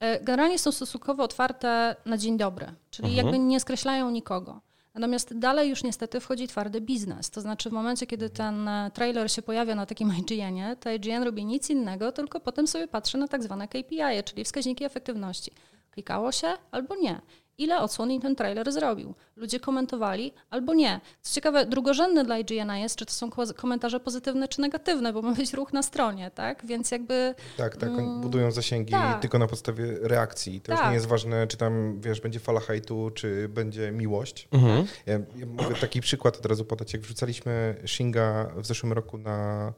[0.00, 3.26] E, generalnie są stosunkowo otwarte na dzień dobry, czyli mhm.
[3.26, 4.60] jakby nie skreślają nikogo.
[4.94, 7.30] Natomiast dalej już niestety wchodzi twardy biznes.
[7.30, 11.22] To znaczy w momencie, kiedy ten e, trailer się pojawia na takim IGN-ie, to IGN
[11.22, 15.52] robi nic innego, tylko potem sobie patrzy na tak zwane KPI, czyli wskaźniki efektywności.
[15.90, 17.20] Klikało się albo nie
[17.58, 19.14] ile odsłon ten trailer zrobił.
[19.36, 21.00] Ludzie komentowali albo nie.
[21.22, 25.34] Co ciekawe, drugorzędne dla ign jest, czy to są komentarze pozytywne czy negatywne, bo ma
[25.34, 26.66] być ruch na stronie, tak?
[26.66, 27.34] Więc jakby...
[27.56, 29.20] Tak, tak, mm, budują zasięgi tak.
[29.20, 30.60] tylko na podstawie reakcji.
[30.60, 30.80] To tak.
[30.80, 34.48] już nie jest ważne, czy tam, wiesz, będzie fala hejtu, czy będzie miłość.
[34.52, 34.86] Mhm.
[35.06, 36.92] Ja, ja mogę taki przykład od razu podać.
[36.92, 39.72] Jak wrzucaliśmy Shinga w zeszłym roku na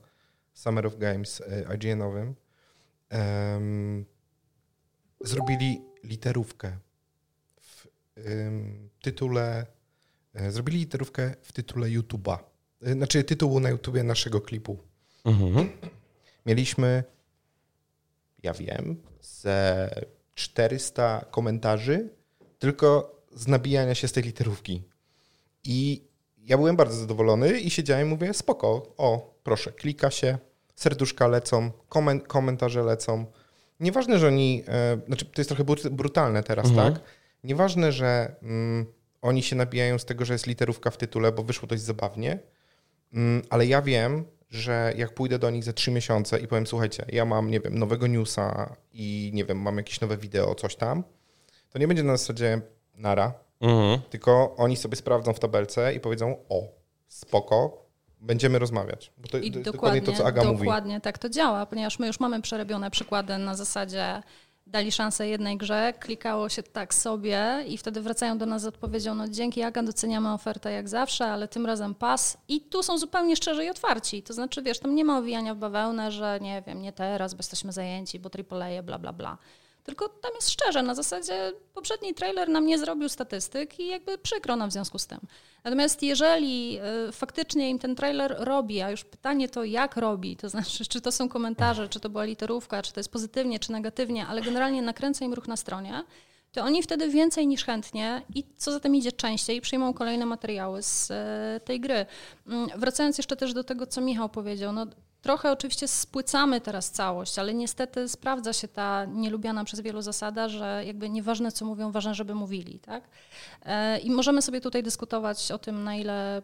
[0.54, 2.34] Summer of Games e, IGN-owym,
[3.10, 4.04] um,
[5.20, 6.78] zrobili literówkę
[9.02, 9.66] tytule,
[10.34, 12.38] e, zrobili literówkę w tytule YouTube'a.
[12.82, 14.78] E, znaczy tytułu na YouTubie naszego klipu.
[15.24, 15.68] Mhm.
[16.46, 17.04] Mieliśmy,
[18.42, 19.90] ja wiem, ze
[20.34, 22.08] 400 komentarzy
[22.58, 24.82] tylko z nabijania się z tej literówki.
[25.64, 30.38] I ja byłem bardzo zadowolony i siedziałem i mówię, spoko, o, proszę, klika się,
[30.74, 31.70] serduszka lecą,
[32.28, 33.26] komentarze lecą.
[33.80, 36.94] Nieważne, że oni, e, znaczy to jest trochę brutalne teraz, mhm.
[36.94, 37.02] tak?
[37.44, 38.86] Nieważne, że mm,
[39.22, 42.38] oni się nabijają z tego, że jest literówka w tytule, bo wyszło dość zabawnie,
[43.12, 47.04] mm, ale ja wiem, że jak pójdę do nich za trzy miesiące i powiem, słuchajcie,
[47.12, 51.04] ja mam, nie wiem, nowego newsa i nie wiem, mam jakieś nowe wideo, coś tam,
[51.70, 52.60] to nie będzie na zasadzie
[52.94, 54.00] nara, mhm.
[54.10, 56.62] tylko oni sobie sprawdzą w tabelce i powiedzą, o,
[57.08, 57.88] spoko,
[58.20, 59.12] będziemy rozmawiać.
[59.18, 60.64] Bo to, I dokładnie, dokładnie to, co Aga dokładnie mówi.
[60.64, 64.22] Dokładnie tak to działa, ponieważ my już mamy przerobione przykłady na zasadzie
[64.70, 69.14] dali szansę jednej grze, klikało się tak sobie i wtedy wracają do nas z odpowiedzią,
[69.14, 73.36] no dzięki Aga doceniamy ofertę jak zawsze, ale tym razem pas i tu są zupełnie
[73.36, 76.82] szczerzy i otwarci, to znaczy wiesz, tam nie ma owijania w bawełnę, że nie wiem,
[76.82, 79.38] nie teraz, bo jesteśmy zajęci, bo AAA, bla bla bla.
[79.88, 84.56] Tylko tam jest szczerze, na zasadzie poprzedni trailer nam nie zrobił statystyk i jakby przykro
[84.56, 85.18] nam w związku z tym.
[85.64, 90.48] Natomiast jeżeli y, faktycznie im ten trailer robi, a już pytanie to jak robi, to
[90.48, 94.26] znaczy czy to są komentarze, czy to była literówka, czy to jest pozytywnie, czy negatywnie,
[94.26, 96.04] ale generalnie nakręca im ruch na stronie,
[96.52, 100.82] to oni wtedy więcej niż chętnie i co za tym idzie częściej przyjmą kolejne materiały
[100.82, 101.14] z y,
[101.64, 102.06] tej gry.
[102.46, 104.86] Mm, wracając jeszcze też do tego, co Michał powiedział, no
[105.22, 110.82] Trochę oczywiście spłycamy teraz całość, ale niestety sprawdza się ta nielubiana przez wielu zasada, że
[110.86, 112.78] jakby nieważne co mówią, ważne, żeby mówili.
[112.78, 113.04] Tak?
[113.62, 116.42] E, I możemy sobie tutaj dyskutować o tym, na ile e,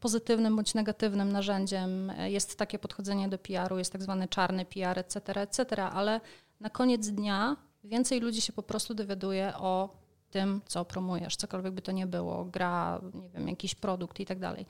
[0.00, 5.40] pozytywnym bądź negatywnym narzędziem jest takie podchodzenie do PR-u, jest tak zwany czarny PR, etc.,
[5.40, 6.20] etc., ale
[6.60, 11.82] na koniec dnia więcej ludzi się po prostu dowiaduje o tym, co promujesz, cokolwiek by
[11.82, 14.66] to nie było, gra, nie wiem, jakiś produkt i tak dalej.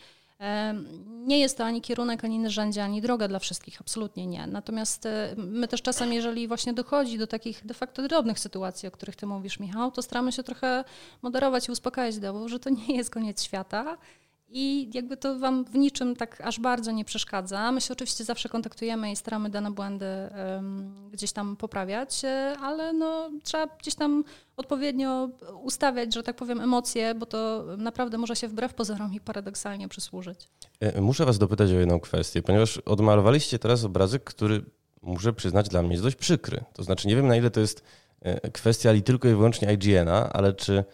[1.06, 4.46] Nie jest to ani kierunek, ani narzędzie, ani droga dla wszystkich, absolutnie nie.
[4.46, 8.90] Natomiast e, my też czasem, jeżeli właśnie dochodzi do takich de facto drobnych sytuacji, o
[8.90, 10.84] których ty mówisz, Michał, to staramy się trochę
[11.22, 13.98] moderować i uspokajać dowód, że to nie jest koniec świata
[14.52, 17.72] i jakby to Wam w niczym tak aż bardzo nie przeszkadza.
[17.72, 22.92] My się oczywiście zawsze kontaktujemy i staramy dane błędy um, gdzieś tam poprawiać, e, ale
[22.92, 24.24] no, trzeba gdzieś tam
[24.56, 25.28] odpowiednio
[25.62, 30.48] ustawiać, że tak powiem, emocje, bo to naprawdę może się wbrew pozorom i paradoksalnie przysłużyć.
[30.80, 34.64] E, muszę Was dopytać o jedną kwestię, ponieważ odmalowaliście teraz obrazek, który
[35.02, 36.64] muszę przyznać dla mnie jest dość przykry.
[36.72, 37.82] To znaczy nie wiem na ile to jest
[38.20, 40.84] e, kwestia li tylko i wyłącznie IGN-a, ale czy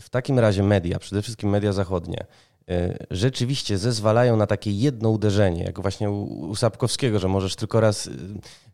[0.00, 2.26] w takim razie media, przede wszystkim media zachodnie,
[3.10, 8.06] rzeczywiście zezwalają na takie jedno uderzenie, jak właśnie u, Sapkowskiego, że możesz tylko raz.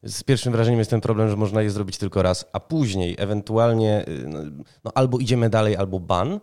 [0.03, 3.15] E, z pierwszym wrażeniem jest ten problem, że można je zrobić tylko raz, a później
[3.19, 4.39] ewentualnie e, no,
[4.85, 6.41] no albo idziemy dalej, albo ban.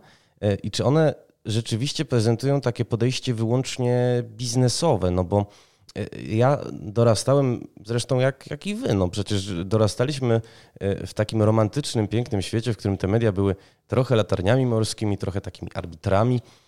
[0.62, 5.10] I czy one rzeczywiście prezentują takie podejście wyłącznie biznesowe?
[5.10, 5.46] No bo
[6.28, 10.40] ja dorastałem, zresztą jak, jak i wy, no przecież dorastaliśmy
[10.80, 15.70] w takim romantycznym, pięknym świecie, w którym te media były trochę latarniami morskimi, trochę takimi
[15.74, 16.61] arbitrami E,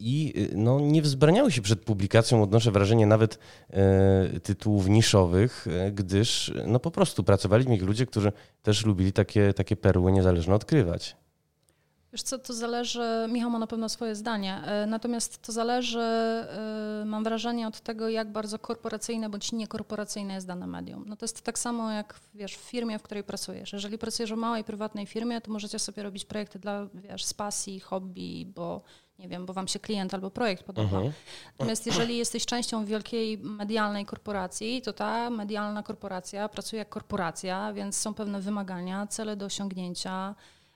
[0.00, 3.38] i e, no, nie wzbraniały się przed publikacją, odnoszę wrażenie, nawet
[3.70, 9.54] e, tytułów niszowych, gdyż no, po prostu pracowali w nich ludzie, którzy też lubili takie,
[9.54, 11.16] takie perły niezależne odkrywać.
[12.12, 17.02] Wiesz co, to zależy, Michał ma na pewno swoje zdanie, e, natomiast to zależy, e,
[17.06, 21.04] mam wrażenie, od tego, jak bardzo korporacyjne bądź niekorporacyjne jest dane medium.
[21.06, 23.72] No to jest tak samo jak wiesz, w firmie, w której pracujesz.
[23.72, 27.80] Jeżeli pracujesz w małej, prywatnej firmie, to możecie sobie robić projekty dla, wiesz, z pasji,
[27.80, 28.82] hobby, bo
[29.18, 30.96] nie wiem, bo wam się klient albo projekt podoba.
[30.96, 31.12] Mhm.
[31.52, 37.96] Natomiast jeżeli jesteś częścią wielkiej medialnej korporacji, to ta medialna korporacja pracuje jak korporacja, więc
[37.96, 40.34] są pewne wymagania, cele do osiągnięcia,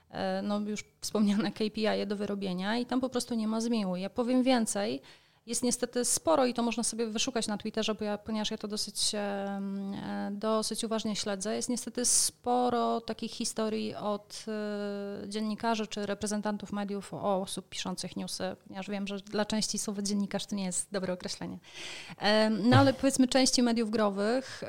[0.09, 3.95] e, no już wspomniane KPI do wyrobienia i tam po prostu nie ma zmiłu.
[3.95, 5.01] Ja powiem więcej,
[5.45, 8.67] jest niestety sporo i to można sobie wyszukać na Twitterze, bo ja, ponieważ ja to
[8.67, 9.61] dosyć, e,
[10.31, 11.55] dosyć uważnie śledzę.
[11.55, 18.55] Jest niestety sporo takich historii od e, dziennikarzy czy reprezentantów mediów o osób piszących newsy,
[18.67, 21.59] ponieważ wiem, że dla części słowo dziennikarz to nie jest dobre określenie.
[22.17, 24.63] E, no ale powiedzmy części mediów growych,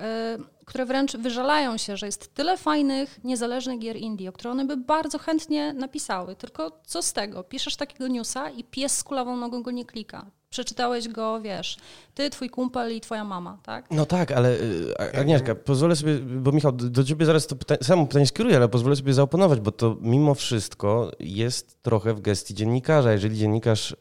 [0.64, 4.76] które wręcz wyżalają się, że jest tyle fajnych, niezależnych gier indie, o które one by
[4.76, 6.36] bardzo chętnie napisały.
[6.36, 7.44] Tylko co z tego?
[7.44, 11.76] Piszesz takiego newsa i pies z kulawą nogą go nie klika przeczytałeś go, wiesz,
[12.14, 13.90] ty, twój kumpel i twoja mama, tak?
[13.90, 18.06] No tak, ale y, Agnieszka, pozwolę sobie, bo Michał, do ciebie zaraz to pytanie, samo
[18.06, 23.12] pytanie skieruję, ale pozwolę sobie zaoponować, bo to mimo wszystko jest trochę w gestii dziennikarza.
[23.12, 23.96] Jeżeli dziennikarz y,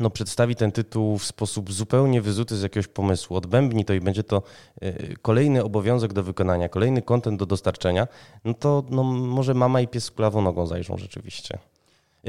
[0.00, 4.22] no, przedstawi ten tytuł w sposób zupełnie wyzuty z jakiegoś pomysłu, odbębni to i będzie
[4.22, 4.42] to
[4.82, 8.08] y, kolejny obowiązek do wykonania, kolejny kontent do dostarczenia,
[8.44, 11.58] no to no, może mama i pies z kulawą nogą zajrzą rzeczywiście.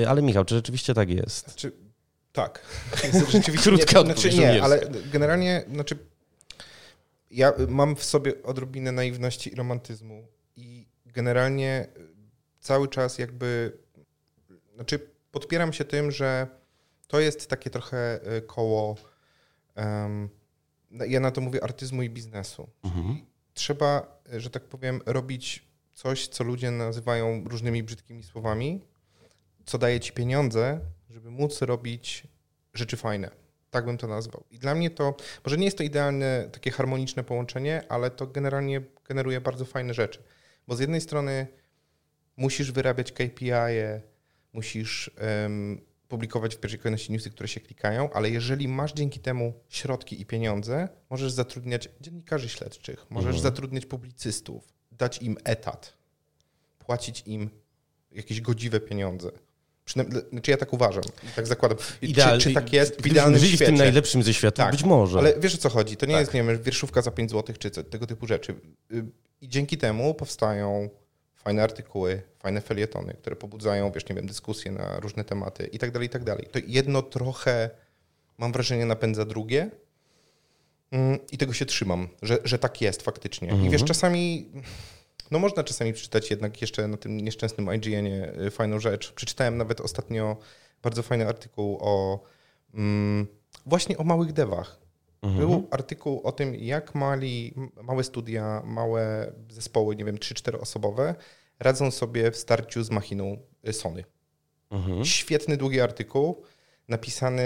[0.08, 1.46] Ale Michał, czy rzeczywiście tak jest?
[1.46, 1.87] Znaczy,
[2.38, 2.62] tak.
[3.32, 5.98] Rzeczywiście Krótka nie, znaczy, nie, ale generalnie, znaczy,
[7.32, 11.88] ja mam w sobie odrobinę naiwności i romantyzmu i generalnie
[12.60, 13.78] cały czas jakby,
[14.76, 15.00] znaczy
[15.32, 16.48] podpieram się tym, że
[17.08, 18.96] to jest takie trochę e, koło,
[19.76, 20.30] um,
[21.08, 22.70] ja na to mówię artyzmu i biznesu.
[22.84, 23.18] Mhm.
[23.54, 28.82] Trzeba, że tak powiem, robić coś, co ludzie nazywają różnymi brzydkimi słowami,
[29.66, 32.24] co daje ci pieniądze, żeby móc robić
[32.74, 33.32] rzeczy fajne.
[33.70, 34.44] Tak bym to nazwał.
[34.52, 35.16] I dla mnie to,
[35.46, 40.24] może nie jest to idealne takie harmoniczne połączenie, ale to generalnie generuje bardzo fajne rzeczy.
[40.68, 41.48] Bo z jednej strony
[42.38, 44.02] musisz wyrabiać KPI, -e,
[44.54, 45.12] musisz
[45.44, 50.22] um, publikować w pierwszej kolejności newsy, które się klikają, ale jeżeli masz dzięki temu środki
[50.22, 53.44] i pieniądze, możesz zatrudniać dziennikarzy śledczych, możesz mhm.
[53.44, 55.94] zatrudniać publicystów, dać im etat,
[56.80, 57.50] płacić im
[58.12, 59.32] jakieś godziwe pieniądze.
[60.32, 61.04] Znaczy ja tak uważam,
[61.36, 61.78] tak zakładam.
[62.02, 64.64] Ideal, czy, czy tak jest w idealnym żyli w tym najlepszym ze świata?
[64.64, 65.20] Tak, być może.
[65.20, 65.98] Ale wiesz o co chodzi?
[65.98, 66.20] To nie tak.
[66.20, 68.56] jest, nie wiem, wierszówka za 5 zł czy tego typu rzeczy.
[68.94, 69.06] Y,
[69.42, 70.90] I dzięki temu powstają
[71.36, 75.92] fajne artykuły, fajne felietony, które pobudzają, wiesz, nie wiem, dyskusje na różne tematy i tak
[75.92, 76.48] dalej, i tak dalej.
[76.52, 77.70] To jedno trochę,
[78.38, 79.70] mam wrażenie, napędza drugie
[80.92, 83.50] mm, i tego się trzymam, że, że tak jest faktycznie.
[83.50, 83.68] Mhm.
[83.68, 84.52] I wiesz, czasami
[85.32, 89.14] no można czasami przeczytać jednak jeszcze na tym nieszczęsnym IGN-ie y, fajną rzecz.
[89.14, 90.38] Przeczytałem nawet ostatnio
[90.84, 92.24] bardzo fajny artykuł o
[92.74, 93.28] mm,
[93.66, 94.80] właśnie o małych dewach.
[95.22, 95.48] Mhm.
[95.48, 101.16] Był artykuł o tym, jak mali, małe studia, małe zespoły, nie wiem, 3-4 osobowe
[101.60, 103.38] radzą sobie w starciu z machiną
[103.68, 104.04] y, Sony.
[104.72, 105.06] Mhm.
[105.06, 106.44] Świetny, długi artykuł,
[106.88, 107.44] napisany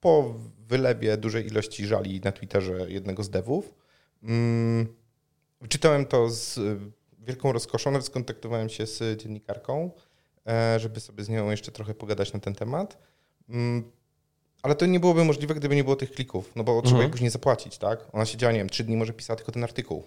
[0.00, 3.74] po wylewie dużej ilości żali na Twitterze jednego z devów.
[4.22, 4.97] Mm,
[5.68, 6.78] Czytałem to z y,
[7.18, 9.90] wielką rozkoszą, nawet skontaktowałem się z dziennikarką,
[10.46, 12.98] e, żeby sobie z nią jeszcze trochę pogadać na ten temat.
[13.48, 13.90] Mm,
[14.62, 16.86] ale to nie byłoby możliwe, gdyby nie było tych klików, no bo mhm.
[16.86, 18.08] trzeba je później zapłacić, tak?
[18.12, 20.04] Ona siedziała, nie wiem, trzy dni może pisała tylko ten artykuł.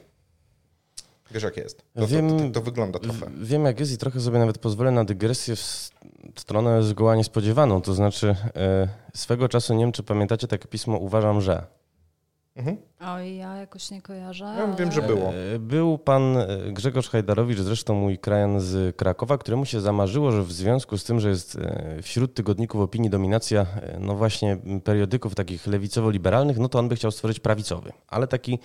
[1.32, 1.84] Wiesz jak jest.
[1.94, 3.32] To, wiem, to, to, to, wygląda trochę.
[3.38, 5.92] Wiem jak jest i trochę sobie nawet pozwolę na dygresję w
[6.40, 7.82] stronę zgoła niespodziewaną.
[7.82, 11.68] To znaczy e, swego czasu, nie wiem czy pamiętacie takie pismo Uważam, że
[12.56, 12.78] Mhm.
[13.00, 14.46] Oj, ja jakoś nie kojarzę.
[14.46, 14.76] Ja ale...
[14.76, 15.34] wiem, że było.
[15.34, 20.44] E, był pan e, Grzegorz Hajdarowicz, zresztą mój krajan z Krakowa, któremu się zamarzyło, że
[20.44, 23.66] w związku z tym, że jest e, wśród tygodników opinii dominacja,
[24.00, 28.60] no właśnie periodyków takich lewicowo-liberalnych, no to on by chciał stworzyć prawicowy, ale taki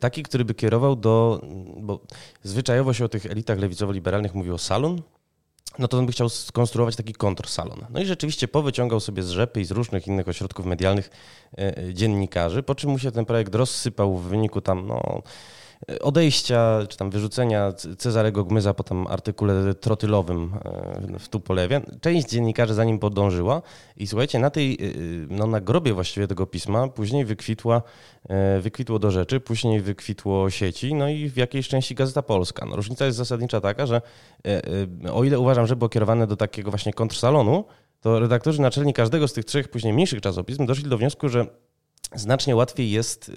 [0.00, 1.40] taki, który by kierował do,
[1.76, 2.00] bo
[2.42, 5.02] zwyczajowo się o tych elitach lewicowo-liberalnych mówi o salon,
[5.78, 7.86] no to on by chciał skonstruować taki kontrsalon.
[7.90, 11.10] No i rzeczywiście powyciągał sobie z rzepy i z różnych innych ośrodków medialnych
[11.58, 15.22] e, e, dziennikarzy, po czym mu się ten projekt rozsypał w wyniku tam, no
[16.00, 21.80] odejścia, czy tam wyrzucenia Cezarego Gmyza po tam artykule trotylowym e, w Tupolewie.
[22.00, 23.62] Część dziennikarzy za nim podążyła
[23.96, 24.76] i słuchajcie, na tej, e,
[25.30, 27.82] no na grobie właściwie tego pisma później wykwitła,
[28.28, 32.66] e, wykwitło do rzeczy, później wykwitło sieci, no i w jakiejś części Gazeta Polska.
[32.66, 34.00] No, różnica jest zasadnicza taka, że
[35.12, 37.64] o ile uważam, że było kierowane do takiego właśnie kontrsalonu,
[38.00, 41.46] to redaktorzy naczelni każdego z tych trzech później mniejszych czasopism doszli do wniosku, że
[42.14, 43.30] znacznie łatwiej jest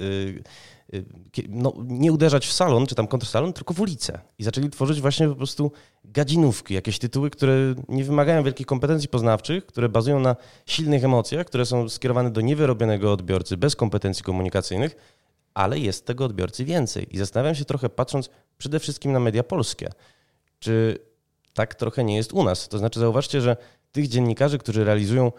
[1.49, 4.19] no, nie uderzać w salon czy tam kontrsalon, tylko w ulicę.
[4.39, 5.71] I zaczęli tworzyć właśnie po prostu
[6.03, 11.65] gadzinówki, jakieś tytuły, które nie wymagają wielkich kompetencji poznawczych, które bazują na silnych emocjach, które
[11.65, 14.95] są skierowane do niewyrobionego odbiorcy bez kompetencji komunikacyjnych,
[15.53, 17.15] ale jest tego odbiorcy więcej.
[17.15, 19.89] I zastanawiam się trochę, patrząc przede wszystkim na media polskie,
[20.59, 20.99] czy
[21.53, 22.67] tak trochę nie jest u nas.
[22.67, 23.57] To znaczy, zauważcie, że
[23.91, 25.31] tych dziennikarzy, którzy realizują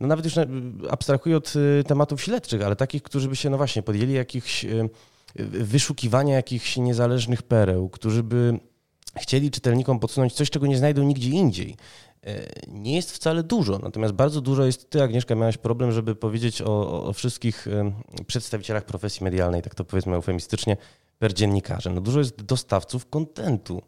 [0.00, 0.34] no nawet już
[0.90, 4.88] abstrahuję od e, tematów śledczych, ale takich, którzy by się, no właśnie, podjęli jakichś e,
[5.46, 8.58] wyszukiwania jakichś niezależnych pereł, którzy by
[9.16, 11.76] chcieli czytelnikom podsunąć coś, czego nie znajdą nigdzie indziej.
[12.68, 14.90] Nie jest wcale dużo, natomiast bardzo dużo jest.
[14.90, 17.66] Ty, Agnieszka, miałaś problem, żeby powiedzieć o, o wszystkich
[18.26, 20.76] przedstawicielach profesji medialnej, tak to powiedzmy eufemistycznie,
[21.18, 21.90] per dziennikarze.
[21.90, 23.82] No dużo jest dostawców kontentu.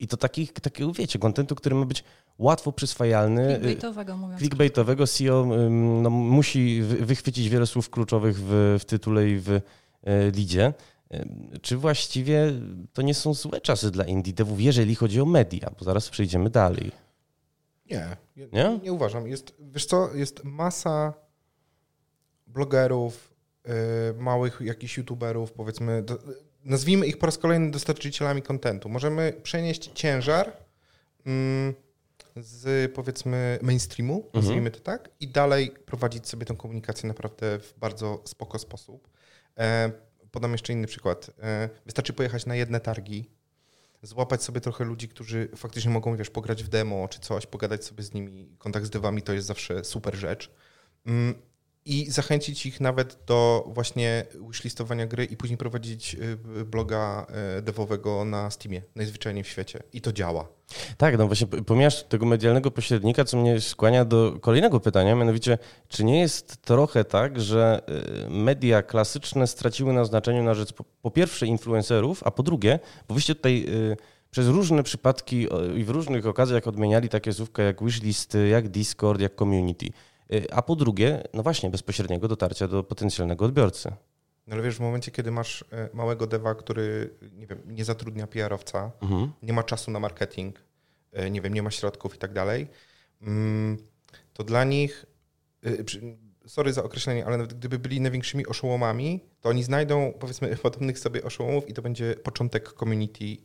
[0.00, 2.04] I to takich, takiego, wiecie, kontentu, który ma być
[2.38, 3.46] łatwo przyswajalny.
[3.46, 4.38] Clickbaitowego mówiąc.
[4.38, 9.60] Clickbaitowego CEO no, musi wychwycić wiele słów kluczowych w, w tytule i w e,
[10.30, 10.72] lidzie.
[11.62, 12.52] Czy właściwie
[12.92, 15.70] to nie są złe czasy dla indie devów, jeżeli chodzi o media?
[15.78, 16.92] Bo zaraz przejdziemy dalej.
[17.90, 18.16] Nie,
[18.52, 19.28] nie, nie uważam.
[19.28, 21.14] Jest, wiesz co, jest masa
[22.46, 23.34] blogerów,
[23.64, 23.72] yy,
[24.18, 26.04] małych jakichś youtuberów, powiedzmy,
[26.68, 28.88] nazwijmy ich po raz kolejny dostarczycielami kontentu.
[28.88, 30.52] Możemy przenieść ciężar
[31.26, 31.74] mm,
[32.36, 34.44] z powiedzmy mainstreamu, mhm.
[34.44, 39.08] nazwijmy to tak, i dalej prowadzić sobie tę komunikację naprawdę w bardzo spoko sposób.
[39.58, 39.92] E,
[40.30, 41.30] podam jeszcze inny przykład.
[41.42, 43.30] E, wystarczy pojechać na jedne targi,
[44.02, 48.02] złapać sobie trochę ludzi, którzy faktycznie mogą, wiesz, pograć w demo czy coś, pogadać sobie
[48.02, 48.56] z nimi.
[48.58, 50.50] Kontakt z dewami to jest zawsze super rzecz.
[51.06, 51.34] Mm,
[51.88, 56.14] i zachęcić ich nawet do właśnie wishlistowania gry i później prowadzić
[56.60, 57.26] y, bloga
[57.58, 59.82] y, devowego na Steamie, najzwyczajniej w świecie.
[59.92, 60.48] I to działa.
[60.96, 66.04] Tak, no właśnie pomijasz tego medialnego pośrednika, co mnie skłania do kolejnego pytania, mianowicie, czy
[66.04, 67.82] nie jest trochę tak, że
[68.26, 72.78] y, media klasyczne straciły na znaczeniu na rzecz po, po pierwsze influencerów, a po drugie,
[73.08, 73.66] bo wyście tutaj
[74.30, 75.46] przez różne przypadki
[75.76, 79.86] i w różnych okazjach odmieniali takie słówka jak wishlist, jak Discord, jak community.
[80.32, 83.92] Y, a po drugie, no właśnie, bezpośredniego dotarcia do potencjalnego odbiorcy.
[84.46, 88.26] No ale wiesz, w momencie, kiedy masz e, małego dewa, który nie, wiem, nie zatrudnia
[88.26, 89.32] PR-owca, mhm.
[89.42, 90.58] nie ma czasu na marketing,
[91.12, 92.68] e, nie wiem, nie ma środków i tak dalej,
[93.22, 93.78] mm,
[94.32, 95.06] to dla nich,
[96.46, 101.24] sorry za określenie, ale nawet gdyby byli największymi oszołomami, to oni znajdą, powiedzmy, podobnych sobie
[101.24, 103.36] oszołomów i to będzie początek community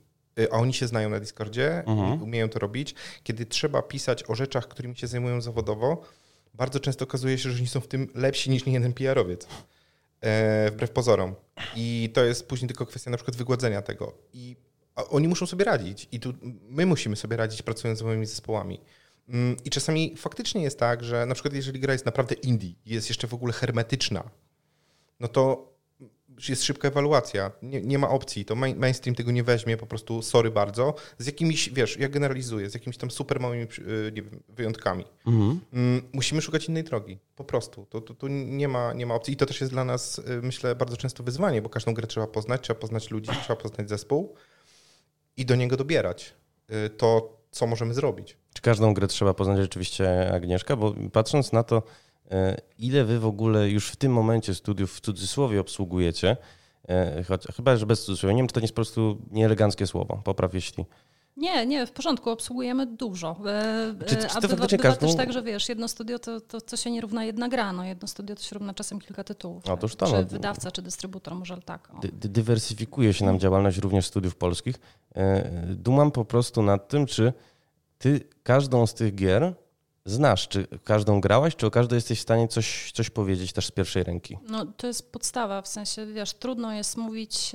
[0.52, 2.20] a oni się znają na Discordzie mhm.
[2.20, 2.96] i umieją to robić.
[3.24, 6.02] Kiedy trzeba pisać o rzeczach, którymi się zajmują zawodowo,
[6.54, 9.48] bardzo często okazuje się, że oni są w tym lepsi niż jeden PR-owiec.
[10.22, 11.36] E, wbrew pozorom.
[11.76, 14.14] I to jest później tylko kwestia na przykład wygładzenia tego.
[14.34, 14.56] I
[14.96, 16.08] oni muszą sobie radzić.
[16.12, 16.34] I tu
[16.70, 18.82] my musimy sobie radzić pracując z moimi zespołami.
[19.30, 23.10] Mm, I czasami faktycznie jest tak, że na przykład jeżeli gra jest naprawdę indie, jest
[23.10, 24.30] jeszcze w ogóle hermetyczna,
[25.20, 25.73] no to
[26.50, 30.22] jest szybka ewaluacja, nie, nie ma opcji, to main, mainstream tego nie weźmie, po prostu
[30.22, 35.06] sorry bardzo, z jakimiś, wiesz, ja generalizuję, z jakimiś tam super małymi y, wiem, wyjątkami.
[35.28, 35.60] Mhm.
[35.74, 37.86] Mm, musimy szukać innej drogi, po prostu.
[37.90, 40.42] To, to, to, nie, ma, nie ma opcji i to też jest dla nas, y,
[40.42, 44.36] myślę, bardzo często wyzwanie, bo każdą grę trzeba poznać, trzeba poznać ludzi, trzeba poznać zespół
[45.38, 46.34] i do niego dobierać
[46.86, 48.38] y, to, co możemy zrobić.
[48.54, 50.76] Czy każdą grę trzeba poznać rzeczywiście, Agnieszka?
[50.76, 51.84] Bo patrząc na to,
[52.80, 56.38] ile wy w ogóle już w tym momencie studiów w cudzysłowie obsługujecie?
[56.90, 58.34] E, choć, chyba, że bez cudzysłowia.
[58.34, 60.22] Nie wiem, czy to nie jest po prostu nieeleganckie słowo.
[60.24, 60.86] Popraw, jeśli...
[61.38, 63.36] Nie, nie, w porządku, obsługujemy dużo.
[63.46, 66.78] E, czy, czy to bywa, bywa też tak, że wiesz, jedno studio to, to, to
[66.78, 69.64] się nie równa jedna gra, no jedno studio to się równa czasem kilka tytułów.
[69.70, 71.90] Otóż to, czy no, wydawca, czy dystrybutor, może tak.
[72.02, 74.76] Dy, dywersyfikuje się nam działalność również studiów polskich.
[75.68, 77.34] Dumam po prostu nad tym, czy
[77.98, 79.54] ty każdą z tych gier
[80.06, 80.48] znasz?
[80.48, 84.04] Czy każdą grałaś, czy o każdej jesteś w stanie coś, coś powiedzieć też z pierwszej
[84.04, 84.38] ręki?
[84.48, 87.52] No to jest podstawa, w sensie, wiesz, trudno jest mówić...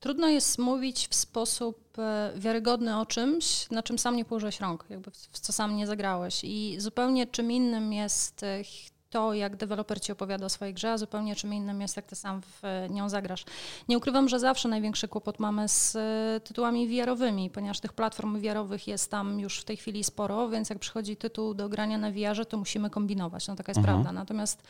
[0.00, 4.84] Trudno jest mówić w sposób e, wiarygodny o czymś, na czym sam nie położyłeś rąk,
[4.90, 6.40] jakby w co sam nie zagrałeś.
[6.44, 8.62] I zupełnie czym innym jest e,
[9.10, 12.16] to, jak deweloper ci opowiada o swojej grze, a zupełnie czym innym jest, jak ty
[12.16, 13.44] sam w nią zagrasz.
[13.88, 18.88] Nie ukrywam, że zawsze największy kłopot mamy z e, tytułami VR-owymi, ponieważ tych platform VR-owych
[18.88, 22.44] jest tam już w tej chwili sporo, więc jak przychodzi tytuł do grania na VR-ze,
[22.44, 23.48] to musimy kombinować.
[23.48, 23.96] No taka jest mhm.
[23.96, 24.20] prawda.
[24.20, 24.62] Natomiast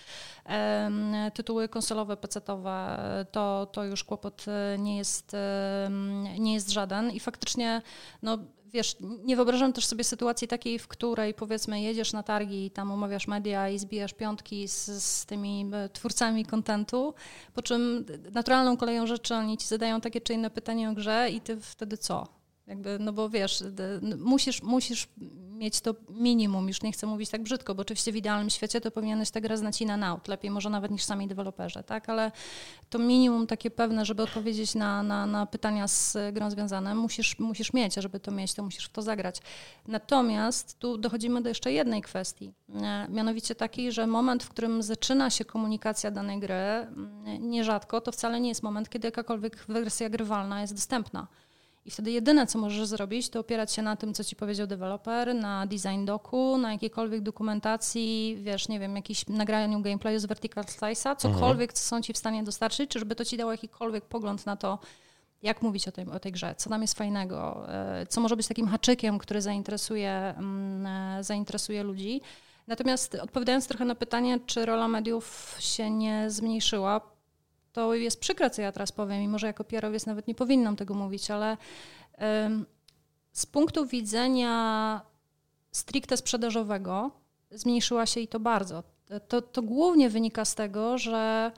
[0.46, 5.90] e, tytuły konsolowe, PC-owe, to, to już kłopot e, nie jest, e,
[6.38, 7.82] nie jest żaden i faktycznie
[8.22, 8.38] no,
[8.72, 12.92] wiesz, nie wyobrażam też sobie sytuacji takiej, w której powiedzmy jedziesz na targi i tam
[12.92, 17.14] umawiasz media i zbijasz piątki z, z tymi e, twórcami kontentu,
[17.54, 21.40] po czym naturalną koleją rzeczy oni ci zadają takie czy inne pytanie o grze i
[21.40, 22.39] ty wtedy co?
[22.70, 23.64] Jakby, no bo wiesz,
[24.18, 25.08] musisz, musisz
[25.60, 28.90] mieć to minimum, już nie chcę mówić tak brzydko, bo oczywiście w idealnym świecie to
[28.90, 32.08] powinieneś tę grę znać in and out, lepiej może nawet niż sami deweloperzy, tak?
[32.08, 32.32] Ale
[32.90, 37.72] to minimum takie pewne, żeby odpowiedzieć na, na, na pytania z grą związane, musisz, musisz
[37.72, 39.40] mieć, a żeby to mieć, to musisz w to zagrać.
[39.88, 42.52] Natomiast tu dochodzimy do jeszcze jednej kwestii,
[43.08, 46.86] mianowicie takiej, że moment, w którym zaczyna się komunikacja danej gry,
[47.40, 51.26] nierzadko to wcale nie jest moment, kiedy jakakolwiek wersja grywalna jest dostępna.
[51.84, 55.34] I wtedy jedyne, co możesz zrobić, to opierać się na tym, co ci powiedział deweloper,
[55.34, 61.16] na design doku, na jakiejkolwiek dokumentacji, wiesz, nie wiem, jakiś nagraniu gameplayu z Vertical Slice'a,
[61.16, 64.78] cokolwiek, co są ci w stanie dostarczyć, żeby to ci dało jakikolwiek pogląd na to,
[65.42, 68.48] jak mówić o tej, o tej grze, co tam jest fajnego, e, co może być
[68.48, 72.20] takim haczykiem, który zainteresuje, mm, e, zainteresuje ludzi.
[72.66, 77.00] Natomiast odpowiadając trochę na pytanie, czy rola mediów się nie zmniejszyła,
[77.72, 80.94] to jest przykre, co ja teraz powiem, i może jako PR-owiec nawet nie powinnam tego
[80.94, 81.56] mówić, ale
[83.32, 85.00] z punktu widzenia
[85.72, 87.10] stricte sprzedażowego
[87.50, 88.82] zmniejszyła się i to bardzo.
[89.28, 91.52] To, to głównie wynika z tego, że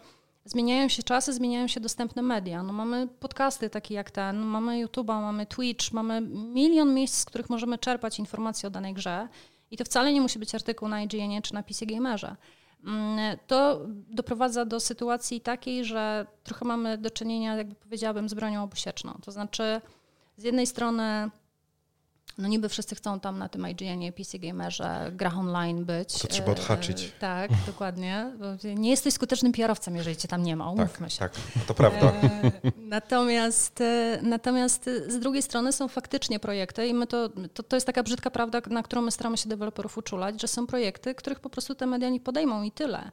[0.45, 2.63] zmieniają się czasy, zmieniają się dostępne media.
[2.63, 6.21] No mamy podcasty takie jak ten, mamy YouTube'a, mamy Twitch, mamy
[6.55, 9.29] milion miejsc, z których możemy czerpać informacje o danej grze.
[9.71, 12.37] I to wcale nie musi być artykuł na IGN czy na PC Gamerze.
[12.85, 18.62] Mm, to doprowadza do sytuacji takiej, że trochę mamy do czynienia, jakby powiedziałabym, z bronią
[18.62, 19.18] obusieczną.
[19.22, 19.80] To znaczy,
[20.37, 21.30] z jednej strony
[22.39, 26.18] no niby wszyscy chcą tam na tym IGN-ie, PC Gamerze, grach online być.
[26.18, 27.05] To trzeba odhaczyć.
[27.05, 28.33] E, tak, dokładnie.
[28.76, 31.18] Nie jesteś skutecznym PR-owcem, jeżeli cię tam nie ma, umówmy tak, się.
[31.18, 31.33] Tak,
[31.66, 32.07] to prawda.
[32.07, 37.76] E, natomiast, e, natomiast z drugiej strony są faktycznie projekty i my to, to, to
[37.76, 41.41] jest taka brzydka prawda, na którą my staramy się deweloperów uczulać, że są projekty, których
[41.41, 43.11] po prostu te media nie podejmą i tyle.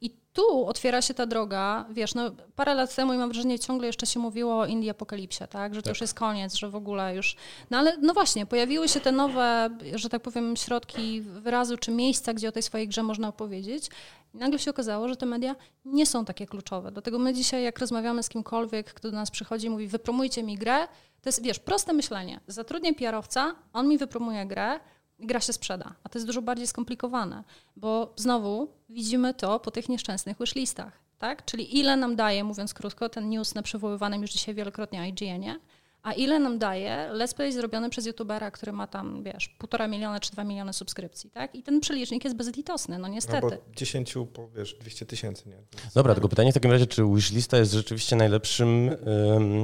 [0.00, 3.86] I tu otwiera się ta droga, wiesz, no parę lat temu i mam wrażenie ciągle
[3.86, 5.94] jeszcze się mówiło o Indii Apokalipsie, tak, że to tak.
[5.94, 7.36] już jest koniec, że w ogóle już,
[7.70, 12.34] no ale no właśnie, pojawiły się te nowe, że tak powiem, środki wyrazu czy miejsca,
[12.34, 13.88] gdzie o tej swojej grze można opowiedzieć
[14.34, 16.92] i nagle się okazało, że te media nie są takie kluczowe.
[16.92, 20.56] Dlatego my dzisiaj, jak rozmawiamy z kimkolwiek, kto do nas przychodzi i mówi, wypromujcie mi
[20.56, 20.88] grę,
[21.22, 22.40] to jest, wiesz, proste myślenie.
[22.46, 24.80] Zatrudnię PR-owca, on mi wypromuje grę,
[25.26, 25.94] gra się sprzeda.
[26.04, 27.44] A to jest dużo bardziej skomplikowane,
[27.76, 31.44] bo znowu widzimy to po tych nieszczęsnych wishlistach, tak?
[31.44, 35.56] Czyli ile nam daje, mówiąc krótko, ten news na przywoływanym już dzisiaj wielokrotnie IGN-ie,
[36.02, 40.20] a ile nam daje let's play zrobiony przez youtubera, który ma tam, wiesz, półtora miliona
[40.20, 41.54] czy dwa miliony subskrypcji, tak?
[41.54, 43.46] I ten przelicznik jest bezlitosny, no niestety.
[43.50, 45.56] No bo 10 po, wiesz, 200 tysięcy, nie?
[45.94, 48.90] Dobra, tylko pytanie w takim razie, czy wishlista jest rzeczywiście najlepszym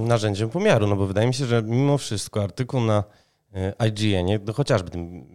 [0.07, 0.87] narzędziem pomiaru?
[0.87, 3.05] No bo wydaje mi się, że mimo wszystko artykuł na
[3.89, 5.27] IGN, no chociażby tym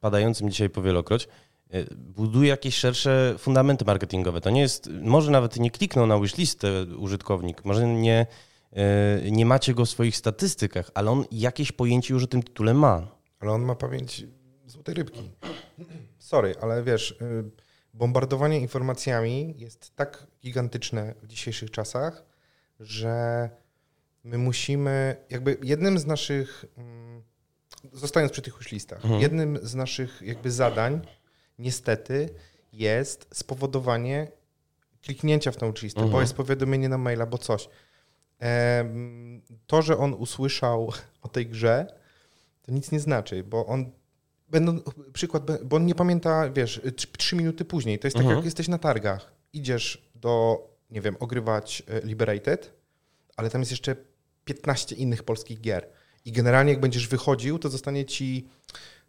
[0.00, 1.28] padającym dzisiaj powielokroć,
[1.70, 4.40] e, buduje jakieś szersze fundamenty marketingowe.
[4.40, 8.26] To nie jest, może nawet nie kliknął na wishlistę użytkownik, może nie,
[8.72, 12.74] e, nie macie go w swoich statystykach, ale on jakieś pojęcie już o tym tytule
[12.74, 13.08] ma.
[13.40, 14.26] Ale on ma pamięć
[14.66, 15.30] złotej rybki.
[16.18, 17.50] Sorry, ale wiesz, y,
[17.94, 22.24] bombardowanie informacjami jest tak gigantyczne w dzisiejszych czasach,
[22.80, 23.50] że
[24.24, 27.22] my musimy, jakby jednym z naszych mm,
[27.92, 29.22] zostając przy tych już listach, mhm.
[29.22, 31.00] jednym z naszych jakby zadań
[31.58, 32.28] niestety
[32.72, 34.28] jest spowodowanie
[35.02, 36.10] kliknięcia w tą listę, mhm.
[36.10, 37.68] bo jest powiadomienie na maila, bo coś.
[39.66, 41.86] To, że on usłyszał o tej grze,
[42.62, 43.90] to nic nie znaczy, bo on
[44.48, 44.80] będą,
[45.12, 46.80] przykład, bo on nie pamięta, wiesz,
[47.18, 47.98] trzy minuty później.
[47.98, 48.36] To jest tak, mhm.
[48.36, 49.32] jak jesteś na targach.
[49.52, 52.72] Idziesz do, nie wiem, ogrywać e, Liberated,
[53.36, 53.96] ale tam jest jeszcze
[54.44, 55.88] 15 innych polskich gier.
[56.28, 58.48] I generalnie jak będziesz wychodził, to zostanie ci,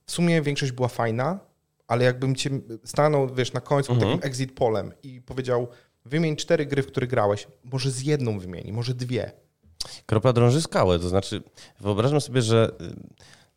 [0.05, 1.39] w sumie większość była fajna,
[1.87, 2.49] ale jakbym cię
[2.85, 4.11] stanął, wiesz, na końcu mhm.
[4.11, 5.67] takim exit polem i powiedział,
[6.05, 9.31] wymień cztery gry, w które grałeś, może z jedną wymieni, może dwie.
[10.05, 11.43] Kropla drąży skałę, to znaczy
[11.79, 12.71] wyobrażam sobie, że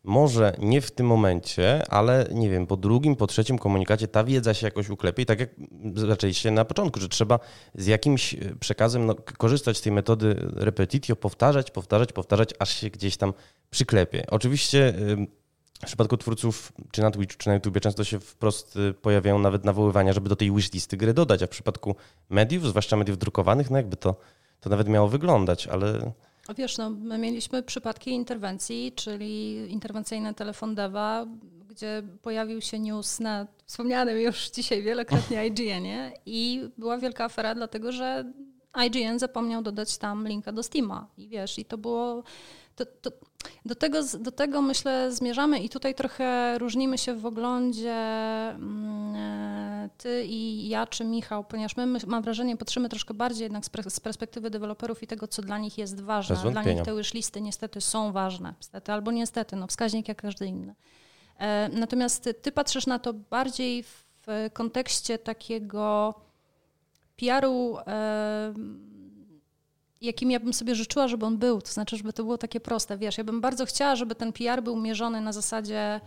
[0.03, 4.53] może nie w tym momencie, ale nie wiem, po drugim, po trzecim komunikacie ta wiedza
[4.53, 5.49] się jakoś uklepie i tak jak
[5.95, 7.39] zaczęliście na początku, że trzeba
[7.75, 12.89] z jakimś e, przekazem no, korzystać z tej metody repetitio, powtarzać, powtarzać, powtarzać, aż się
[12.89, 13.33] gdzieś tam
[13.69, 14.25] przyklepie.
[14.29, 14.93] Oczywiście
[15.83, 19.65] w przypadku twórców, czy na Twitchu, czy na YouTube, często się wprost e, pojawiają nawet
[19.65, 21.95] nawoływania, żeby do tej wishlisty gry dodać, a w przypadku
[22.29, 24.15] mediów, zwłaszcza mediów drukowanych, no jakby to,
[24.59, 26.11] to nawet miało wyglądać, ale
[26.57, 31.25] Wiesz, no, my mieliśmy przypadki interwencji, czyli interwencyjny telefon Deva,
[31.69, 37.91] gdzie pojawił się news na wspomnianym już dzisiaj wielokrotnie IGN-ie i była wielka afera, dlatego
[37.91, 38.33] że
[38.85, 41.07] IGN zapomniał dodać tam linka do Steama.
[41.17, 42.23] I wiesz, i to było
[42.75, 43.11] to,
[43.65, 47.95] do, tego, do tego myślę zmierzamy i tutaj trochę różnimy się w oglądzie
[48.49, 53.63] mm, e, ty i ja czy Michał, ponieważ my, mam wrażenie, patrzymy troszkę bardziej jednak
[53.87, 56.35] z perspektywy deweloperów i tego, co dla nich jest ważne.
[56.51, 60.45] Dla nich te już listy niestety są ważne, niestety albo niestety, no wskaźnik jak każdy
[60.45, 60.75] inny.
[61.39, 64.03] E, natomiast ty, ty patrzysz na to bardziej w
[64.53, 66.13] kontekście takiego
[67.15, 67.77] PR-u
[70.03, 71.61] jakim ja bym sobie życzyła, żeby on był.
[71.61, 72.97] To znaczy, żeby to było takie proste.
[72.97, 76.01] Wiesz, ja bym bardzo chciała, żeby ten PR był mierzony na zasadzie.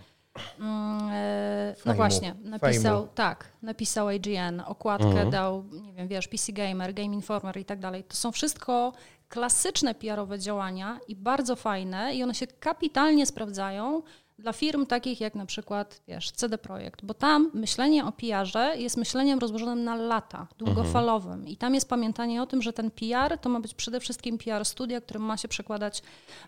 [0.61, 3.13] Mm, e, no właśnie, napisał, Fajmu.
[3.15, 5.31] tak, napisał IGN, okładkę mhm.
[5.31, 8.05] dał, nie wiem, wiesz, PC Gamer, Game Informer i tak dalej.
[8.05, 8.93] To są wszystko
[9.29, 14.03] klasyczne PR-owe działania i bardzo fajne i one się kapitalnie sprawdzają
[14.39, 18.97] dla firm takich jak na przykład, wiesz, CD Projekt, bo tam myślenie o PR-ze jest
[18.97, 21.49] myśleniem rozłożonym na lata, długofalowym mhm.
[21.49, 24.65] i tam jest pamiętanie o tym, że ten PR to ma być przede wszystkim PR
[24.65, 26.03] studia, który ma się przekładać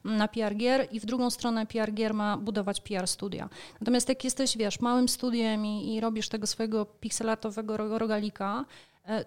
[0.05, 3.49] na PR gier i w drugą stronę PR gier ma budować PR studia.
[3.81, 8.65] Natomiast jak jesteś, wiesz, małym studiem i, i robisz tego swojego pixelatowego rogalika,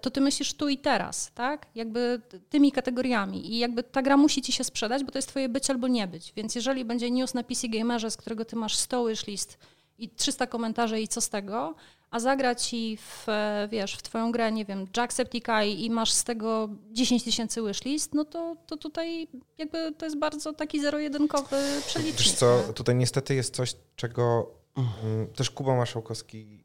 [0.00, 1.66] to ty myślisz tu i teraz, tak?
[1.74, 2.20] Jakby
[2.50, 5.70] tymi kategoriami i jakby ta gra musi ci się sprzedać, bo to jest twoje być
[5.70, 6.32] albo nie być.
[6.36, 9.58] Więc jeżeli będzie news na PC Gamerze, z którego ty masz 100 list
[9.98, 11.74] i 300 komentarzy i co z tego,
[12.10, 16.24] a zagra ci w, e, wiesz, w twoją grę, nie wiem, Jacksepticeye i masz z
[16.24, 19.28] tego 10 tysięcy wishlist, no to, to tutaj
[19.58, 21.56] jakby to jest bardzo taki zero-jedynkowy
[21.86, 22.18] przelicznik.
[22.18, 26.61] Wiesz co, tutaj niestety jest coś, czego mm, też Kuba Maszałkowski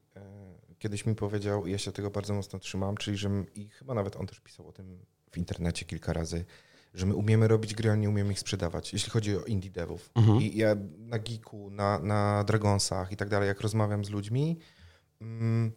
[0.79, 3.93] kiedyś mi powiedział, i ja się tego bardzo mocno trzymam, czyli że my, i chyba
[3.93, 4.99] nawet on też pisał o tym
[5.31, 6.45] w internecie kilka razy,
[6.93, 10.11] że my umiemy robić gry, a nie umiemy ich sprzedawać, jeśli chodzi o indie devów.
[10.15, 10.41] Mhm.
[10.41, 14.59] I ja na Geeku, na, na Dragonsach i tak dalej, jak rozmawiam z ludźmi,
[15.21, 15.71] mm,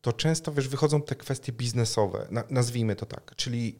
[0.00, 3.78] to często, wiesz, wychodzą te kwestie biznesowe, na, nazwijmy to tak, czyli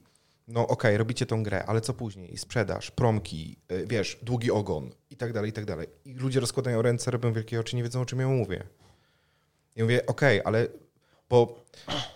[0.49, 2.37] no okej, okay, robicie tą grę, ale co później?
[2.37, 5.87] Sprzedaż, promki, y, wiesz, długi ogon i tak dalej, i tak dalej.
[6.05, 8.65] I ludzie rozkładają ręce, robią wielkie oczy, nie wiedzą, o czym ja mówię.
[9.77, 10.69] I mówię, okej, okay, ale
[11.31, 11.65] bo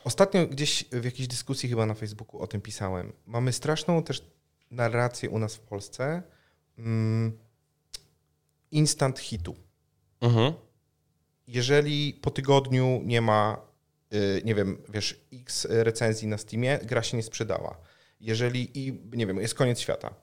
[0.04, 3.12] ostatnio gdzieś w jakiejś dyskusji chyba na Facebooku o tym pisałem.
[3.26, 4.24] Mamy straszną też
[4.70, 6.22] narrację u nas w Polsce
[6.78, 7.38] mm,
[8.70, 9.56] instant hitu.
[10.20, 10.52] Mhm.
[11.46, 13.60] Jeżeli po tygodniu nie ma,
[14.14, 17.80] y, nie wiem, wiesz, x recenzji na Steamie, gra się nie sprzedała.
[18.20, 20.14] Jeżeli i, nie wiem, jest koniec świata.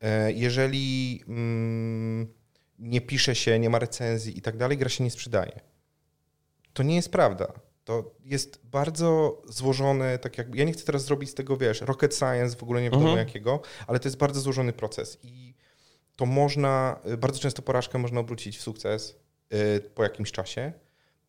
[0.00, 2.34] E, jeżeli mm,
[2.78, 5.60] nie pisze się, nie ma recenzji i tak dalej, gra się nie sprzedaje
[6.76, 7.52] to nie jest prawda.
[7.84, 10.54] To jest bardzo złożony, tak jak.
[10.54, 13.26] Ja nie chcę teraz zrobić z tego, wiesz, rocket science, w ogóle nie wiadomo mhm.
[13.26, 15.54] jakiego, ale to jest bardzo złożony proces i
[16.16, 19.16] to można, bardzo często porażkę można obrócić w sukces
[19.52, 20.72] y, po jakimś czasie.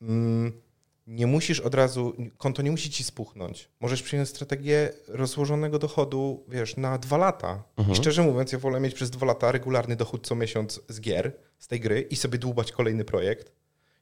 [0.01, 0.61] Mm,
[1.07, 3.69] nie musisz od razu, konto nie musi ci spuchnąć.
[3.79, 7.63] Możesz przyjąć strategię rozłożonego dochodu, wiesz, na dwa lata.
[7.77, 7.93] Mhm.
[7.93, 11.31] I szczerze mówiąc, ja wolę mieć przez dwa lata regularny dochód co miesiąc z gier,
[11.59, 13.51] z tej gry i sobie dłubać kolejny projekt,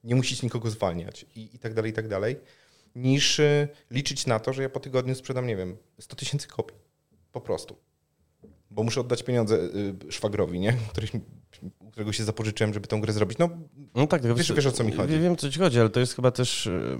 [0.04, 2.36] nie musisz nikogo zwalniać i, i tak dalej, i tak dalej,
[2.96, 6.76] niż y, liczyć na to, że ja po tygodniu sprzedam, nie wiem, 100 tysięcy kopii.
[7.32, 7.76] Po prostu.
[8.70, 10.72] Bo muszę oddać pieniądze y, szwagrowi, nie?
[10.90, 11.12] Któryś,
[11.90, 13.38] którego się zapożyczyłem, żeby tę grę zrobić.
[13.38, 13.48] No,
[13.94, 15.20] no tak, wiesz, wiesz, o co mi chodzi.
[15.20, 16.98] Wiem, co ci chodzi, ale to jest chyba też y,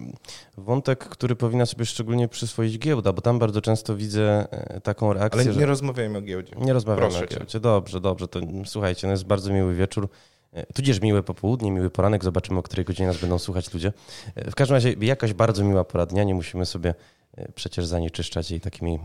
[0.56, 4.46] wątek, który powinna sobie szczególnie przyswoić giełda, bo tam bardzo często widzę
[4.82, 5.40] taką reakcję.
[5.40, 5.66] Ale nie że...
[5.66, 6.56] rozmawiajmy o giełdzie.
[6.56, 7.46] Nie rozmawiamy Proszę o giełdzie.
[7.46, 7.60] Cię.
[7.60, 8.28] Dobrze, dobrze.
[8.28, 10.08] To słuchajcie, no jest bardzo miły wieczór.
[10.56, 12.24] E, tudzież miłe popołudnie, miły poranek.
[12.24, 13.92] Zobaczymy, o której godzinie nas będą słuchać ludzie.
[14.34, 16.24] E, w każdym razie jakaś bardzo miła pora dnia.
[16.24, 16.94] Nie musimy sobie
[17.36, 18.98] e, przecież zanieczyszczać jej takimi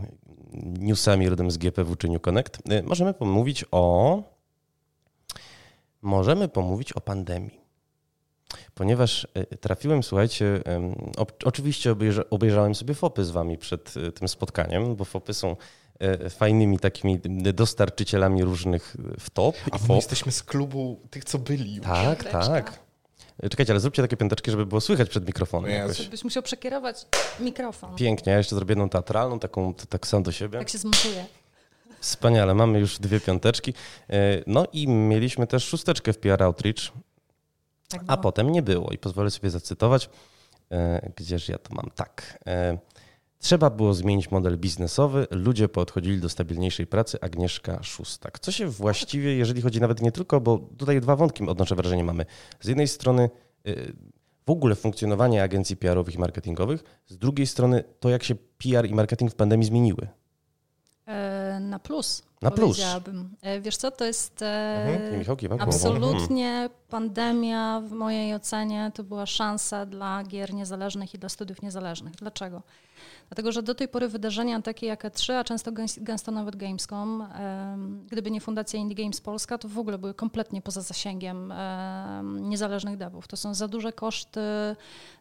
[0.78, 2.58] newsami rodem z GPW czy New Connect.
[2.84, 4.22] Możemy pomówić o...
[6.02, 7.60] Możemy pomówić o pandemii.
[8.74, 9.26] Ponieważ
[9.60, 10.62] trafiłem, słuchajcie,
[11.44, 11.96] oczywiście
[12.30, 15.56] obejrzałem sobie FOPy z wami przed tym spotkaniem, bo FOPy są
[16.30, 17.20] fajnymi takimi
[17.54, 19.56] dostarczycielami różnych wtop.
[19.70, 21.84] A my jesteśmy z klubu tych, co byli już.
[21.84, 22.78] Tak, tak.
[23.42, 25.70] E, czekajcie, ale zróbcie takie piąteczki, żeby było słychać przed mikrofonem.
[25.70, 26.08] Jakoś.
[26.08, 27.06] Byś musiał przekierować
[27.40, 27.96] mikrofon.
[27.96, 30.58] Pięknie, ja jeszcze zrobię jedną teatralną, taką tak sam do siebie.
[30.58, 31.24] Tak się zmontuje.
[32.00, 33.74] Wspaniale, mamy już dwie piąteczki.
[34.10, 34.14] E,
[34.46, 36.92] no i mieliśmy też szósteczkę w PR Outreach,
[37.88, 38.90] tak a potem nie było.
[38.90, 40.10] I pozwolę sobie zacytować,
[41.16, 42.38] gdzież ja to mam tak.
[43.42, 47.18] Trzeba było zmienić model biznesowy, ludzie podchodzili do stabilniejszej pracy.
[47.20, 48.38] Agnieszka Szóstak.
[48.38, 52.26] Co się właściwie, jeżeli chodzi nawet nie tylko, bo tutaj dwa wątki odnoszę wrażenie mamy.
[52.60, 53.30] Z jednej strony
[53.66, 53.92] y,
[54.46, 58.94] w ogóle funkcjonowanie agencji PR-owych i marketingowych, z drugiej strony to, jak się PR i
[58.94, 60.08] marketing w pandemii zmieniły.
[61.06, 62.22] E, na plus.
[62.42, 62.78] Na plus.
[63.42, 64.46] E, wiesz co, to jest e,
[64.86, 65.14] Mhm,
[65.68, 72.14] absolutnie pandemia w mojej ocenie to była szansa dla gier niezależnych i dla studiów niezależnych.
[72.14, 72.62] Dlaczego?
[73.28, 77.26] Dlatego, że do tej pory wydarzenia takie jak E3, a często gęs- gęsto nawet Gamescom,
[78.10, 82.96] gdyby nie Fundacja Indie Games Polska, to w ogóle były kompletnie poza zasięgiem em, niezależnych
[82.96, 83.28] devów.
[83.28, 84.40] To są za duże koszty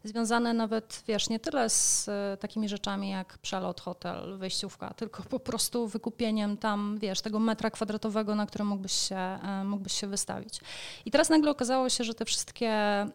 [0.03, 5.39] związane nawet, wiesz, nie tyle z e, takimi rzeczami jak przelot, hotel, wejściówka, tylko po
[5.39, 10.59] prostu wykupieniem tam, wiesz, tego metra kwadratowego, na którym mógłbyś się, e, mógłbyś się wystawić.
[11.05, 12.72] I teraz nagle okazało się, że te wszystkie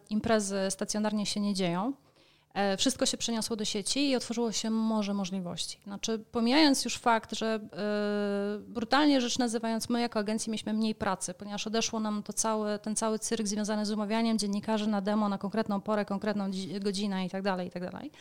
[0.09, 1.93] imprezy stacjonarnie się nie dzieją.
[2.57, 5.79] E, Wszystko się przeniosło do sieci i otworzyło się morze możliwości.
[5.83, 7.59] Znaczy, pomijając już fakt, że e,
[8.67, 12.95] brutalnie rzecz nazywając, my jako agencji mieliśmy mniej pracy, ponieważ odeszło nam to cały, ten
[12.95, 17.29] cały cyrk związany z umawianiem dziennikarzy na demo na konkretną porę, konkretną dzi- godzinę i
[17.29, 18.11] tak dalej, i tak dalej.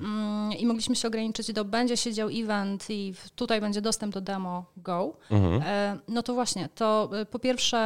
[0.00, 4.20] Mm, I mogliśmy się ograniczyć do będzie się dział event i tutaj będzie dostęp do
[4.20, 5.16] demo, go.
[5.30, 5.62] Mhm.
[5.66, 7.80] E, No to właśnie, to po pierwsze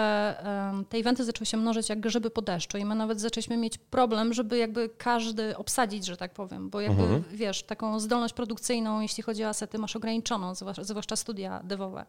[0.88, 4.32] te eventy zaczęły się mnożyć jak grzyby po deszczu i my nawet zaczęliśmy mieć problem,
[4.34, 5.56] żeby jakby każdy
[6.04, 7.24] że tak powiem, bo jakby Mhm.
[7.32, 12.06] wiesz, taką zdolność produkcyjną, jeśli chodzi o asety, masz ograniczoną, zwłasz- zwłaszcza studia devowe.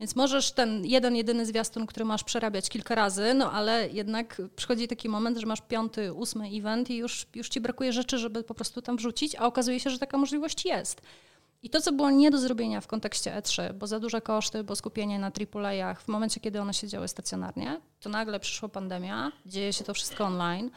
[0.00, 4.88] Więc możesz ten jeden, jedyny zwiastun, który masz przerabiać kilka razy, no ale jednak przychodzi
[4.88, 8.54] taki moment, że masz piąty, ósmy event i już, już ci brakuje rzeczy, żeby po
[8.54, 11.02] prostu tam wrzucić, a okazuje się, że taka możliwość jest.
[11.62, 14.76] I to, co było nie do zrobienia w kontekście E3, bo za duże koszty, bo
[14.76, 19.72] skupienie na AAA-ach, w momencie, kiedy one się działy stacjonarnie, to nagle przyszła pandemia, dzieje
[19.72, 20.70] się to wszystko online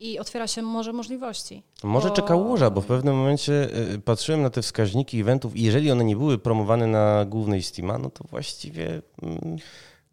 [0.00, 1.62] i otwiera się morze możliwości.
[1.82, 5.62] Może Bo- czeka łoża, bo w pewnym momencie y, patrzyłem na te wskaźniki eventów i
[5.62, 9.56] jeżeli one nie były promowane na głównej Steama, no to właściwie mm,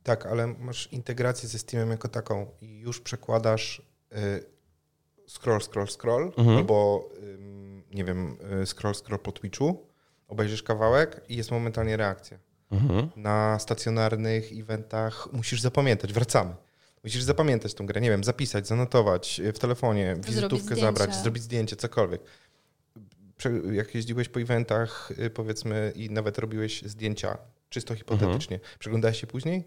[0.03, 3.81] Tak, ale masz integrację ze Steamem jako taką i już przekładasz
[4.13, 4.45] y,
[5.27, 6.57] scroll, scroll, scroll, Mhm.
[6.57, 7.09] albo
[7.93, 9.87] nie wiem, y, scroll, scroll po Twitchu,
[10.27, 12.37] obejrzysz kawałek i jest momentalnie reakcja.
[12.71, 13.09] mhm.
[13.15, 16.55] Na stacjonarnych eventach musisz zapamiętać, wracamy.
[17.03, 21.75] Musisz zapamiętać tą grę, nie wiem, zapisać, zanotować y, w telefonie, wizytówkę zabrać, zrobić zdjęcie,
[21.75, 22.21] cokolwiek.
[23.71, 27.37] Jak jeździłeś po eventach, y, powiedzmy, i nawet robiłeś zdjęcia,
[27.69, 29.63] czysto hipotetycznie, przeglądałeś się później?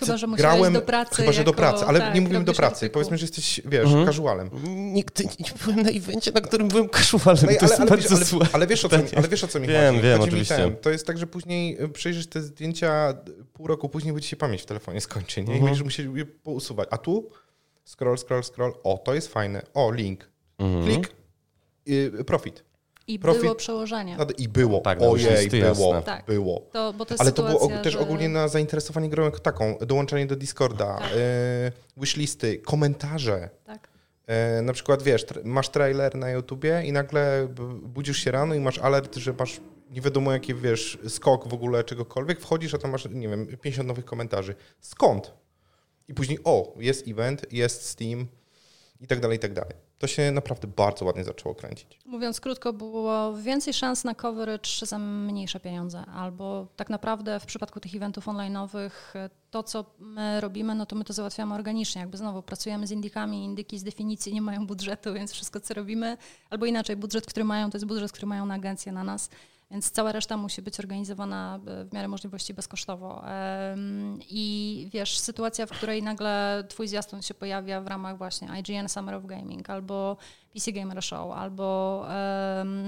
[0.00, 1.16] Chyba, że musiałeś Grałem, do pracy.
[1.16, 2.74] chyba, że do jako- pracy, ale tak, nie mówimy do pracy.
[2.74, 2.92] artykuł.
[2.92, 4.06] Powiedzmy, że jesteś, wiesz, Mhm.
[4.06, 4.50] casualem.
[4.92, 7.46] Nigdy nie byłem na evencie, na którym byłem casualem.
[7.46, 7.86] No ale, ale,
[8.40, 10.06] ale, ale, wiesz, o co, mi- ale wiesz o co mi Wiem, chodzi.
[10.06, 10.56] wiem, chodzi oczywiście.
[10.56, 13.14] ten, to jest tak, że później y, przejrzysz te zdjęcia
[13.52, 15.46] pół roku później, bo ci się pamięć w telefonie skończy, nie?
[15.46, 15.64] I Mhm.
[15.64, 16.88] będziesz musiał je pousuwać.
[16.90, 17.30] A tu
[17.84, 18.72] scroll, scroll, scroll.
[18.84, 19.62] O, to jest fajne.
[19.74, 20.28] O, link.
[20.58, 20.84] Mhm.
[20.84, 21.10] Klik.
[21.88, 22.64] Y, profit.
[23.06, 24.16] I Profit- było przełożenie.
[24.38, 24.80] I było.
[24.80, 26.02] Tak, Ojej, było.
[26.02, 26.26] Tak.
[26.26, 26.68] Było.
[26.72, 27.98] To, bo to Ale to było też że...
[27.98, 29.78] ogólnie na zainteresowanie grą jako taką.
[29.78, 31.12] Dołączenie do Discorda, Tak.
[31.16, 33.50] y, wishlisty, komentarze.
[33.64, 33.88] Tak.
[34.26, 37.48] E, na przykład, wiesz, masz trailer na YouTubie i nagle
[37.82, 41.84] budzisz się rano i masz alert, że masz nie wiadomo jaki, wiesz, skok w ogóle
[41.84, 44.54] czegokolwiek, wchodzisz, a tam masz, nie wiem, 50 nowych komentarzy.
[44.80, 45.32] Skąd?
[46.08, 48.26] I później, o, jest event, jest Steam
[49.00, 49.74] i tak dalej, i tak dalej.
[49.98, 51.98] To się naprawdę bardzo ładnie zaczęło kręcić.
[52.06, 57.80] Mówiąc krótko, było więcej szans na coverage za mniejsze pieniądze, albo tak naprawdę w przypadku
[57.80, 62.00] tych eventów online'owych e, to, co my robimy, no to my to załatwiamy organicznie.
[62.00, 66.16] Jakby znowu pracujemy z indykami, indyki z definicji nie mają budżetu, więc wszystko, co robimy,
[66.50, 69.30] albo inaczej, budżet, który mają, to jest budżet, który mają na agencję, na nas.
[69.70, 73.24] Więc cała reszta musi być organizowana e, w miarę możliwości bezkosztowo.
[74.30, 79.14] I wiesz, sytuacja, w której nagle twój zwiastun się pojawia w ramach właśnie IGN Summer
[79.14, 80.16] of Gaming albo
[80.54, 82.06] PC Gamer Show, albo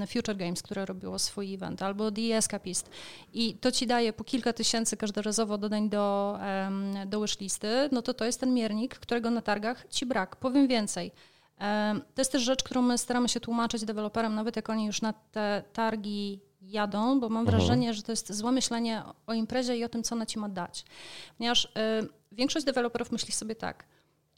[0.09, 2.91] Future Games, które robiło swój event, albo The Escapist.
[3.33, 6.39] I to ci daje po kilka tysięcy każdorazowo dodań do,
[7.07, 10.37] do wishlisty, no to to jest ten miernik, którego na targach ci brak.
[10.37, 11.12] Powiem więcej.
[12.14, 15.12] To jest też rzecz, którą my staramy się tłumaczyć deweloperom, nawet jak oni już na
[15.12, 16.41] te targi
[16.71, 17.59] jadą, bo mam Mhm.
[17.59, 20.49] wrażenie, że to jest złe myślenie o imprezie i o tym, co ona ci ma
[20.49, 20.85] dać.
[21.39, 21.69] Ponieważ y,
[22.33, 23.85] większość deweloperów myśli sobie tak,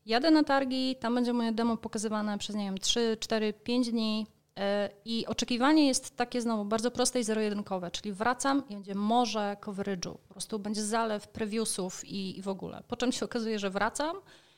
[0.07, 4.27] jadę na targi, tam będzie moje demo pokazywane przez, nie wiem, 3, 4, 5 dni
[4.59, 4.63] y,
[5.05, 10.15] i oczekiwanie jest takie znowu bardzo proste i zero-jedynkowe, czyli wracam i będzie morze coverage'u,
[10.29, 12.83] po prostu będzie zalew previewsów i, i w ogóle.
[12.89, 14.17] Po czym się okazuje, że wracam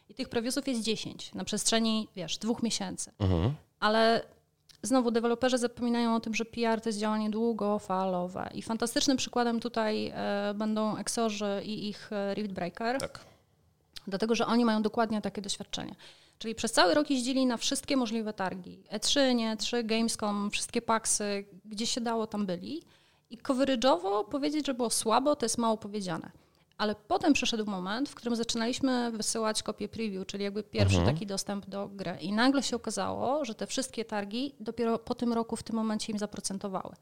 [0.09, 3.13] i tych previewsów jest 10 na przestrzeni, wiesz, dwóch miesięcy.
[3.19, 3.55] Mhm.
[3.81, 4.23] Ale
[4.83, 8.51] znowu deweloperzy zapominają o tym, że PR to jest działanie długofalowe.
[8.55, 13.21] I fantastycznym przykładem tutaj e, będą Exorzy i ich e, Rift Breaker, Tak.
[14.07, 15.95] dlatego że oni mają dokładnie takie doświadczenie.
[16.39, 18.83] Czyli przez cały rok jeździli na wszystkie możliwe targi.
[18.91, 22.83] E E3, nie E3, Gamescom, wszystkie paksy, gdzie się dało, tam byli.
[23.31, 23.97] I coverage
[24.31, 26.31] powiedzieć, że było słabo, to jest mało powiedziane.
[26.81, 31.15] Ale potem przyszedł moment, w którym zaczynaliśmy wysyłać kopie preview, czyli jakby pierwszy mhm.
[31.15, 32.17] taki dostęp do gry.
[32.21, 36.13] I nagle się okazało, że te wszystkie targi dopiero po tym roku w tym momencie
[36.13, 36.95] im zaprocentowały.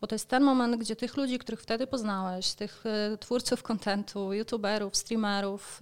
[0.00, 2.84] Bo to jest ten moment, gdzie tych ludzi, których wtedy poznałeś, tych
[3.14, 5.80] y, twórców kontentu, youtuberów, streamerów,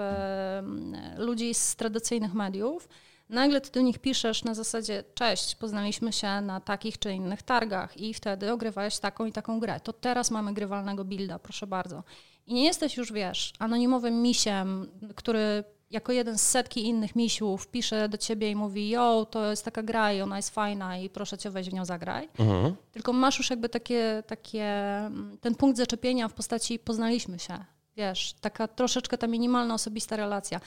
[1.19, 2.89] y, ludzi z tradycyjnych mediów,
[3.29, 7.97] Nagle ty do nich piszesz na zasadzie, cześć, poznaliśmy się na takich czy innych targach
[7.97, 9.81] i wtedy ogrywałeś taką i taką grę.
[9.81, 12.03] To teraz mamy grywalnego builda, proszę bardzo.
[12.47, 18.09] I nie jesteś już, wiesz, anonimowym misiem, który jako jeden z setki innych misiów pisze
[18.09, 21.39] do ciebie i mówi, jo, to jest taka gra i ona jest fajna i proszę
[21.39, 22.29] cię weź w nią zagraj.
[22.39, 22.75] Mhm.
[22.93, 24.73] Tylko masz już jakby takie, takie,
[25.41, 27.65] ten punkt zaczepienia w postaci poznaliśmy się.
[27.97, 30.61] Wiesz, taka troszeczkę ta minimalna, osobista relacja.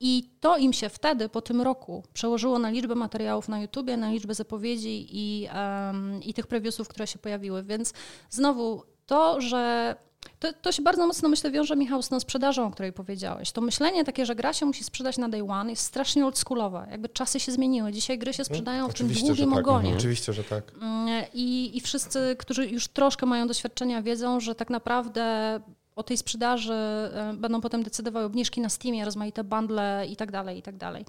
[0.00, 4.10] I to im się wtedy, po tym roku, przełożyło na liczbę materiałów na YouTubie, na
[4.10, 7.62] liczbę zapowiedzi i, um, i tych previewsów, które się pojawiły.
[7.62, 7.92] Więc
[8.30, 9.96] znowu to, że
[10.38, 13.52] to, to, się bardzo mocno, myślę, wiąże, Michał, z tą sprzedażą, o której powiedziałeś.
[13.52, 16.86] To myślenie takie, że gra się musi sprzedać na day one jest strasznie oldschoolowe.
[16.90, 17.92] Jakby czasy się zmieniły.
[17.92, 19.58] Dzisiaj gry się sprzedają no, w tym długim tak.
[19.58, 19.94] ogonie.
[19.96, 20.72] Oczywiście, że tak.
[20.80, 25.60] Mm, I, I wszyscy, którzy już troszkę mają doświadczenia, wiedzą, że tak naprawdę
[25.98, 30.58] o tej sprzedaży e, będą potem decydowały obniżki na Steamie, rozmaite bundle i tak dalej,
[30.58, 31.04] i tak dalej.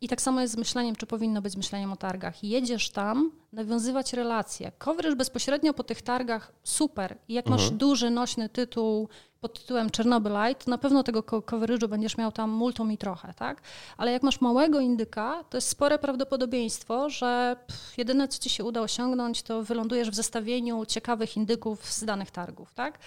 [0.00, 2.44] I tak samo jest z myśleniem, czy powinno być myśleniem o targach.
[2.44, 4.72] Jedziesz tam, nawiązywać relacje.
[4.78, 7.16] Coverage bezpośrednio po tych targach super.
[7.28, 7.60] I jak mhm.
[7.60, 9.08] masz duży, nośny tytuł
[9.40, 13.62] pod tytułem Chernobylite, to na pewno tego coverage'u będziesz miał tam multum i trochę, tak?
[13.96, 18.64] Ale jak masz małego indyka, to jest spore prawdopodobieństwo, że pff, jedyne, co ci się
[18.64, 22.98] uda osiągnąć, to wylądujesz w zestawieniu ciekawych indyków z danych targów, tak?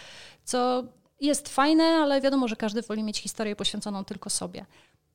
[0.43, 0.83] Co
[1.21, 4.65] jest fajne, ale wiadomo, że każdy woli mieć historię poświęconą tylko sobie.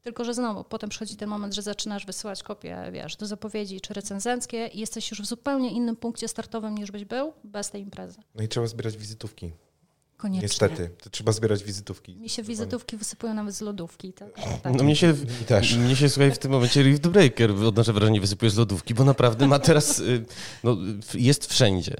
[0.02, 3.94] Tylko, że znowu potem przychodzi ten moment, że zaczynasz wysyłać kopie, wiesz, do zapowiedzi czy
[3.94, 8.18] recenzenckie i jesteś już w zupełnie innym punkcie startowym niż byś był bez tej imprezy.
[8.34, 9.52] No i trzeba zbierać wizytówki.
[10.16, 10.42] Koniecznie.
[10.42, 12.16] Niestety, to trzeba zbierać wizytówki.
[12.16, 14.12] Mi się wizytówki wysypują nawet z lodówki.
[14.12, 14.28] Tak,
[14.62, 14.74] tak.
[14.74, 15.76] No mnie się, mi też.
[15.76, 19.46] mnie się słuchaj w tym momencie Rift Breaker odnoszę wrażenie wysypuje z lodówki, bo naprawdę
[19.46, 20.24] ma teraz, y,
[20.64, 20.76] no,
[21.14, 21.96] jest wszędzie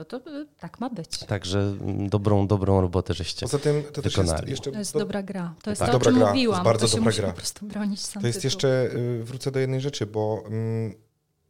[0.00, 1.18] no to y, tak ma być.
[1.18, 4.38] Także mm, dobrą, dobrą robotę żeście Poza tym to wykonali.
[4.38, 4.98] Jest jeszcze, to jest do...
[4.98, 5.54] dobra gra.
[5.62, 5.88] To jest tak.
[5.88, 6.28] to, dobra o czym gra.
[6.28, 6.64] mówiłam.
[6.64, 7.28] To jest bardzo to dobra gra.
[7.28, 8.46] po prostu bronić sam To jest tytuł.
[8.46, 10.94] jeszcze, y, wrócę do jednej rzeczy, bo mm,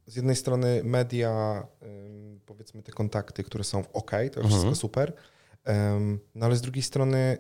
[0.07, 1.63] z jednej strony media,
[2.47, 4.51] powiedzmy te kontakty, które są ok, to jest mhm.
[4.51, 5.13] wszystko super,
[6.35, 7.39] no ale z drugiej strony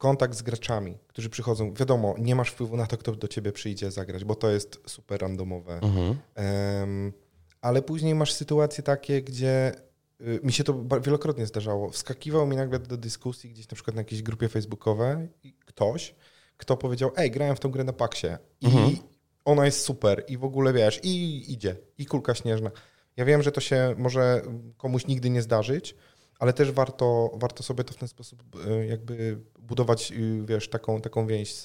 [0.00, 1.74] kontakt z graczami, którzy przychodzą.
[1.74, 5.20] Wiadomo, nie masz wpływu na to, kto do ciebie przyjdzie zagrać, bo to jest super
[5.20, 5.80] randomowe.
[5.82, 6.16] Mhm.
[6.36, 7.12] Um,
[7.60, 9.72] ale później masz sytuacje takie, gdzie
[10.20, 11.90] y, mi się to wielokrotnie zdarzało.
[11.90, 15.28] Wskakiwał mi nagle do dyskusji gdzieś na przykład na jakiejś grupie facebookowej
[15.66, 16.14] ktoś,
[16.56, 18.26] kto powiedział, ej, grałem w tą grę na paksie
[18.60, 18.96] i mhm.
[19.44, 22.70] ona jest super i w ogóle wiesz, i idzie, i kulka śnieżna.
[23.16, 24.42] Ja wiem, że to się może
[24.76, 25.94] komuś nigdy nie zdarzyć,
[26.38, 31.00] ale też warto, warto sobie to w ten sposób y, jakby budować, y, wiesz, taką,
[31.00, 31.64] taką więź z,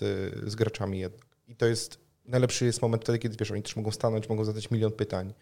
[0.50, 1.26] z graczami jednak.
[1.48, 4.72] I to jest, najlepszy jest moment wtedy, kiedy, wiesz, oni też mogą stanąć, mogą zadać
[4.72, 5.34] milion pytań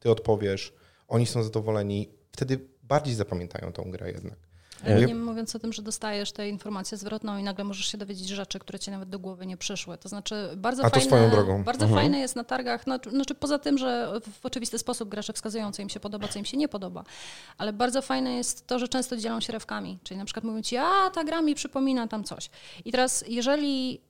[0.00, 0.72] ty odpowiesz,
[1.08, 4.46] oni są zadowoleni, wtedy bardziej zapamiętają tą grę jednak.
[4.84, 8.28] Ale nie mówiąc o tym, że dostajesz tę informację zwrotną i nagle możesz się dowiedzieć
[8.28, 9.98] rzeczy, które ci nawet do głowy nie przyszły.
[9.98, 11.64] To znaczy bardzo A to fajne, swoją drogą.
[11.64, 12.02] Bardzo mhm.
[12.02, 15.88] fajne jest na targach, znaczy poza tym, że w oczywisty sposób gracze wskazują, co im
[15.88, 17.04] się podoba, co im się nie podoba,
[17.58, 20.76] ale bardzo fajne jest to, że często dzielą się rewkami, czyli na przykład mówią ci,
[20.76, 22.50] a ta gra mi przypomina tam coś.
[22.84, 24.00] I teraz jeżeli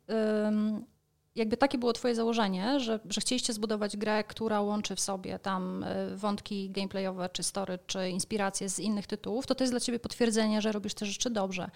[1.37, 5.85] jakby takie było twoje założenie, że, że chcieliście zbudować grę, która łączy w sobie tam
[5.85, 9.99] e, wątki gameplayowe, czy story, czy inspiracje z innych tytułów, to to jest dla ciebie
[9.99, 11.71] potwierdzenie, że robisz te rzeczy dobrze.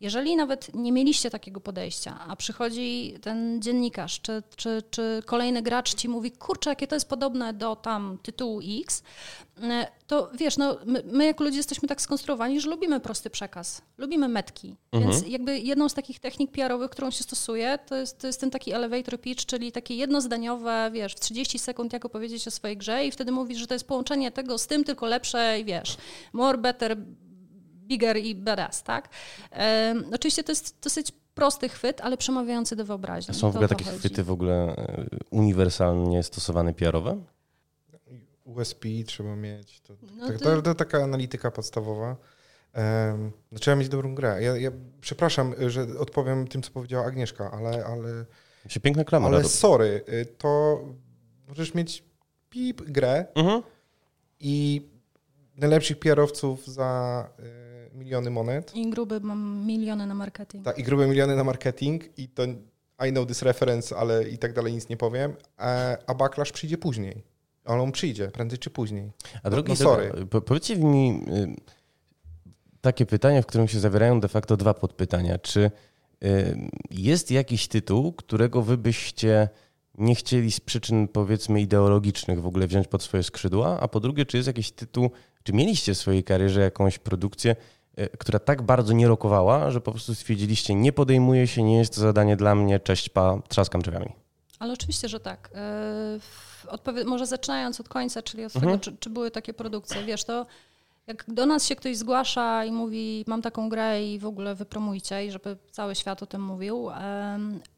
[0.00, 5.94] Jeżeli nawet nie mieliście takiego podejścia, a przychodzi ten dziennikarz czy, czy, czy kolejny gracz
[5.94, 9.02] ci mówi, kurczę, jakie to jest podobne do tam tytułu X,
[9.62, 13.82] e, to wiesz, no, my, my jako ludzie jesteśmy tak skonstruowani, że lubimy prosty przekaz,
[13.98, 14.76] lubimy metki.
[14.92, 15.12] Mhm.
[15.12, 18.50] Więc jakby jedną z takich technik PR-owych, którą się stosuje, to jest, to jest ten
[18.50, 23.06] taki elevator pitch, czyli takie jednozdaniowe, wiesz, w 30 sekund jak opowiedzieć o swojej grze
[23.06, 25.96] i wtedy mówisz, że to jest połączenie tego z tym, tylko lepsze i wiesz,
[26.32, 26.96] more, better,
[27.86, 29.08] bigger i badass, tak?
[29.52, 33.34] E, oczywiście to jest dosyć prosty chwyt, ale przemawiający do wyobraźni.
[33.34, 33.98] Są w ogóle takie chodzi.
[33.98, 37.16] chwyty w ogóle e, uniwersalnie stosowane PR-owe?
[38.44, 39.80] USP trzeba mieć.
[39.80, 42.16] To, no to, to, to taka analityka podstawowa.
[42.74, 44.42] Um, no, trzeba mieć dobrą grę.
[44.42, 44.70] Ja, ja,
[45.00, 47.84] przepraszam, że odpowiem tym, co powiedziała Agnieszka, ale...
[47.86, 48.24] ale
[48.68, 49.28] się piękna klamra.
[49.28, 50.80] Ale sorry, y, to
[51.48, 52.04] możesz mieć
[52.50, 53.62] pip grę mhm.
[54.40, 54.88] i
[55.56, 57.65] najlepszych PR-owców za y,
[57.96, 58.76] miliony monet.
[58.76, 60.64] I gruby mam miliony na marketing.
[60.64, 62.42] Tak, i grube miliony na marketing i to
[63.08, 66.78] I know this reference, ale i tak dalej nic nie powiem, a, a backlash przyjdzie
[66.78, 67.22] później.
[67.64, 69.10] Ale on przyjdzie, prędzej czy później.
[69.42, 70.26] A drogi, no, no sorry.
[70.26, 71.56] Po, powiedzcie mi, y,
[72.80, 75.38] takie pytanie, w którym się zawierają de facto dwa podpytania.
[75.38, 75.70] Czy
[76.24, 79.48] y, jest jakiś tytuł, którego wy byście
[79.98, 83.80] nie chcieli z przyczyn powiedzmy ideologicznych w ogóle wziąć pod swoje skrzydła?
[83.80, 85.10] A po drugie, czy jest jakiś tytuł,
[85.42, 87.56] czy mieliście w swojej karierze jakąś produkcję,
[88.18, 92.00] która tak bardzo nie rokowała, że po prostu stwierdziliście, nie podejmuje się, nie jest to
[92.00, 94.12] zadanie dla mnie, cześć, pa, trzaskam drzwiami?
[94.58, 95.50] Ale oczywiście, że tak.
[96.66, 98.72] Y, odpowie- może zaczynając od końca, czyli od Mhm.
[98.72, 100.04] tego, czy, czy były takie produkcje.
[100.04, 100.46] Wiesz, to
[101.06, 105.26] jak do nas się ktoś zgłasza i mówi, mam taką grę i w ogóle wypromujcie
[105.26, 106.88] i żeby cały świat o tym mówił,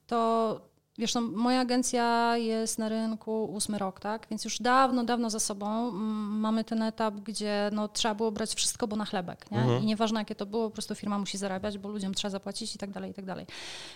[0.06, 0.60] to
[0.98, 4.26] wiesz, no, moja agencja jest na rynku ósmy rok, tak?
[4.30, 8.54] Więc już dawno, dawno za sobą mm, mamy ten etap, gdzie no, trzeba było brać
[8.54, 9.58] wszystko, bo na chlebek, nie?
[9.58, 9.82] Mhm.
[9.82, 12.78] I nieważne jakie to było, po prostu firma musi zarabiać, bo ludziom trzeba zapłacić i
[12.78, 13.46] tak dalej, i tak dalej.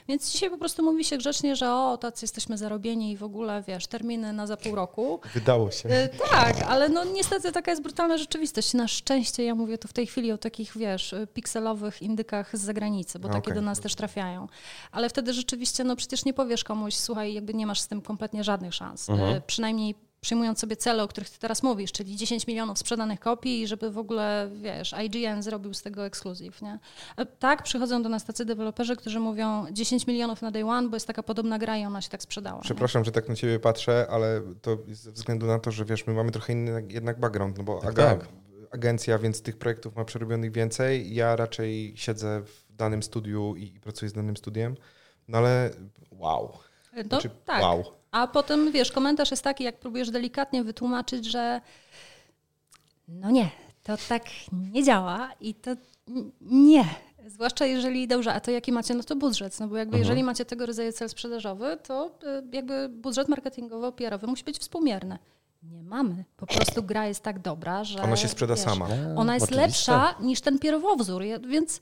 [0.09, 3.63] Więc dzisiaj po prostu mówi się grzecznie, że o, tacy jesteśmy zarobieni i w ogóle,
[3.67, 5.21] wiesz, terminy na za pół roku.
[5.35, 5.89] Wydało się.
[5.89, 8.75] E, Tak, ale no niestety taka jest brutalna rzeczywistość.
[8.75, 12.61] Na szczęście ja mówię tu w tej chwili o takich, wiesz, e, pikselowych indykach z
[12.61, 13.55] zagranicy, bo A, takie okej.
[13.55, 14.47] do nas też trafiają.
[14.93, 18.45] Ale wtedy rzeczywiście, no przecież nie powiesz komuś, słuchaj, jakby nie masz z tym kompletnie
[18.45, 19.11] żadnych szans.
[19.11, 19.43] E, Mhm.
[19.47, 23.67] Przynajmniej przyjmując sobie cele, o których ty teraz mówisz, czyli 10 milionów sprzedanych kopii i
[23.67, 26.79] żeby w ogóle, wiesz, IGN zrobił z tego ekskluzyw, nie?
[27.17, 30.97] E, Tak, przychodzą do nas tacy deweloperzy, którzy mówią 10 milionów na day one, bo
[30.97, 32.57] jest taka podobna gra i ona się tak sprzedała.
[32.57, 32.63] nie?
[32.63, 36.15] Przepraszam, że tak na ciebie patrzę, ale to ze względu na to, że wiesz, my
[36.15, 38.29] mamy trochę inny jednak background, no bo Tak, aga, tak.
[38.71, 41.15] agencja, więc tych projektów ma przerobionych więcej.
[41.15, 44.77] Ja raczej siedzę w danym studiu i, i pracuję z danym studiem,
[45.29, 45.71] no ale
[46.11, 46.53] wow.
[46.97, 47.63] No, Znaczy, tak.
[47.63, 47.85] wow.
[48.11, 51.61] A potem, wiesz, komentarz jest taki, jak próbujesz delikatnie wytłumaczyć, że
[53.09, 53.51] no nie,
[53.83, 54.23] to tak
[54.53, 55.71] nie działa i to
[56.41, 56.85] nie.
[57.27, 60.01] Zwłaszcza jeżeli, dobrze, a to jaki macie, no to budżet, no bo jakby Mhm.
[60.03, 65.19] jeżeli macie tego rodzaju cel sprzedażowy, to y, jakby budżet marketingowo-PR-owy musi być współmierny.
[65.63, 66.25] Nie mamy.
[66.37, 68.03] Po prostu gra jest tak dobra, że...
[68.03, 68.87] Ona się sprzeda wiesz, sama.
[69.17, 69.67] Ona jest Oczywiście.
[69.93, 71.81] lepsza niż ten pierwowzór, więc,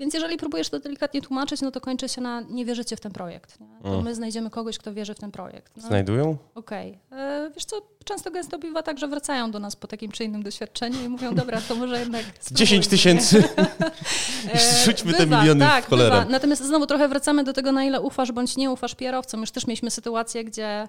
[0.00, 3.12] więc jeżeli próbujesz to delikatnie tłumaczyć, no to kończy się na nie wierzycie w ten
[3.12, 3.60] projekt.
[3.60, 3.66] Nie?
[3.82, 4.04] To Mm.
[4.04, 5.72] my znajdziemy kogoś, kto wierzy w ten projekt.
[5.76, 6.36] No, Znajdują?
[6.54, 6.98] Okej.
[7.12, 10.42] E, Wiesz co, często gęsto bywa tak, że wracają do nas po takim czy innym
[10.42, 12.22] doświadczeniu i mówią, dobra, to może jednak
[12.52, 13.44] 10 spróbujmy, tysięcy.
[14.54, 16.10] E, Rzućmy te miliony w tak, cholerę.
[16.10, 16.30] Bywa.
[16.30, 19.40] Natomiast znowu trochę wracamy do tego, na ile ufasz bądź nie ufasz PR-owcom.
[19.40, 20.88] Już też mieliśmy sytuację, gdzie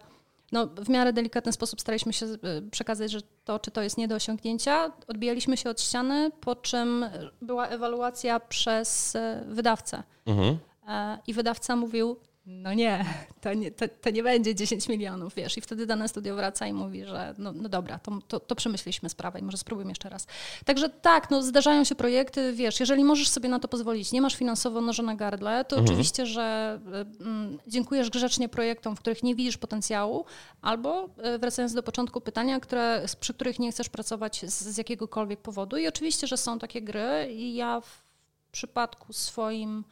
[0.51, 2.37] no, w miarę delikatny sposób staraliśmy się e,
[2.71, 4.91] przekazać, że to, czy to jest nie do osiągnięcia.
[5.07, 7.05] Odbijaliśmy się od ściany, po czym
[7.41, 10.03] była ewaluacja przez e, wydawcę.
[10.25, 10.57] Mhm.
[10.87, 13.05] E, I wydawca mówił, no nie
[13.41, 15.57] to, nie, to, to nie będzie 10 milionów, wiesz.
[15.57, 19.09] I wtedy dane studio wraca i mówi, że no, no dobra, to, to, to przemyśleliśmy
[19.09, 20.27] sprawę i może spróbujmy jeszcze raz.
[20.65, 24.35] Także tak, no zdarzają się projekty, wiesz, jeżeli możesz sobie na to pozwolić, nie masz
[24.35, 26.79] finansowo noża na gardle, to oczywiście, że
[27.21, 30.25] y, mm, dziękujesz grzecznie projektom, w których nie widzisz potencjału,
[30.61, 35.41] albo y, wracając do początku pytania, które, przy których nie chcesz pracować z, z jakiegokolwiek
[35.41, 35.77] powodu.
[35.77, 38.03] I oczywiście, że są takie gry i ja w
[38.51, 39.83] przypadku swoim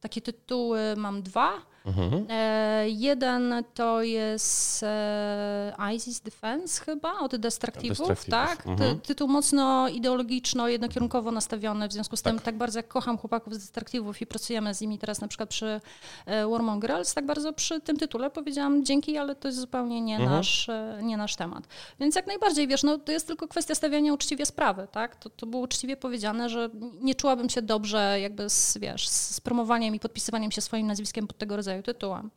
[0.00, 1.75] takie tytuły mam dwa.
[1.86, 2.26] Mhm.
[2.30, 8.66] E, jeden to jest e, ISIS Defense chyba od Destructivów, tak?
[8.66, 9.00] mhm.
[9.00, 13.54] Ty, tytuł mocno ideologiczno, jednokierunkowo nastawiony, w związku z tym tak bardzo jak kocham chłopaków
[13.54, 15.80] z Destructivów i pracujemy z nimi teraz na przykład przy
[16.26, 20.32] e, Warmongers, tak bardzo przy tym tytule powiedziałam dzięki, ale to jest zupełnie nie, Mhm.
[20.36, 21.64] nasz, e, nie nasz temat.
[22.00, 25.16] Więc jak najbardziej, wiesz, no to jest tylko kwestia stawiania uczciwie sprawy, tak?
[25.16, 26.70] To, to było uczciwie powiedziane, że
[27.00, 31.38] nie czułabym się dobrze jakby z, wiesz, z promowaniem i podpisywaniem się swoim nazwiskiem pod
[31.38, 32.30] tego rodzaju tytułem.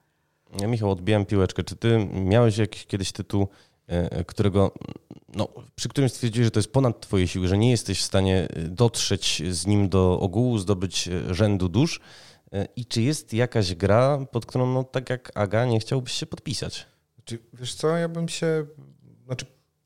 [0.62, 1.64] Ja, Michał, odbijam piłeczkę.
[1.64, 3.48] Czy ty miałeś jakiś kiedyś tytuł,
[3.88, 4.74] e, którego,
[5.36, 8.48] no, przy którym stwierdziłeś, że to jest ponad twoje siły, że nie jesteś w stanie
[8.50, 12.00] e, dotrzeć z nim do ogółu, zdobyć e, rzędu dusz?
[12.54, 16.26] E, I czy jest jakaś gra, pod którą, no, tak jak Aga, nie chciałbyś się
[16.26, 16.88] podpisać?
[17.16, 18.66] Znaczy, wiesz co, ja bym się,
[19.26, 19.46] znaczy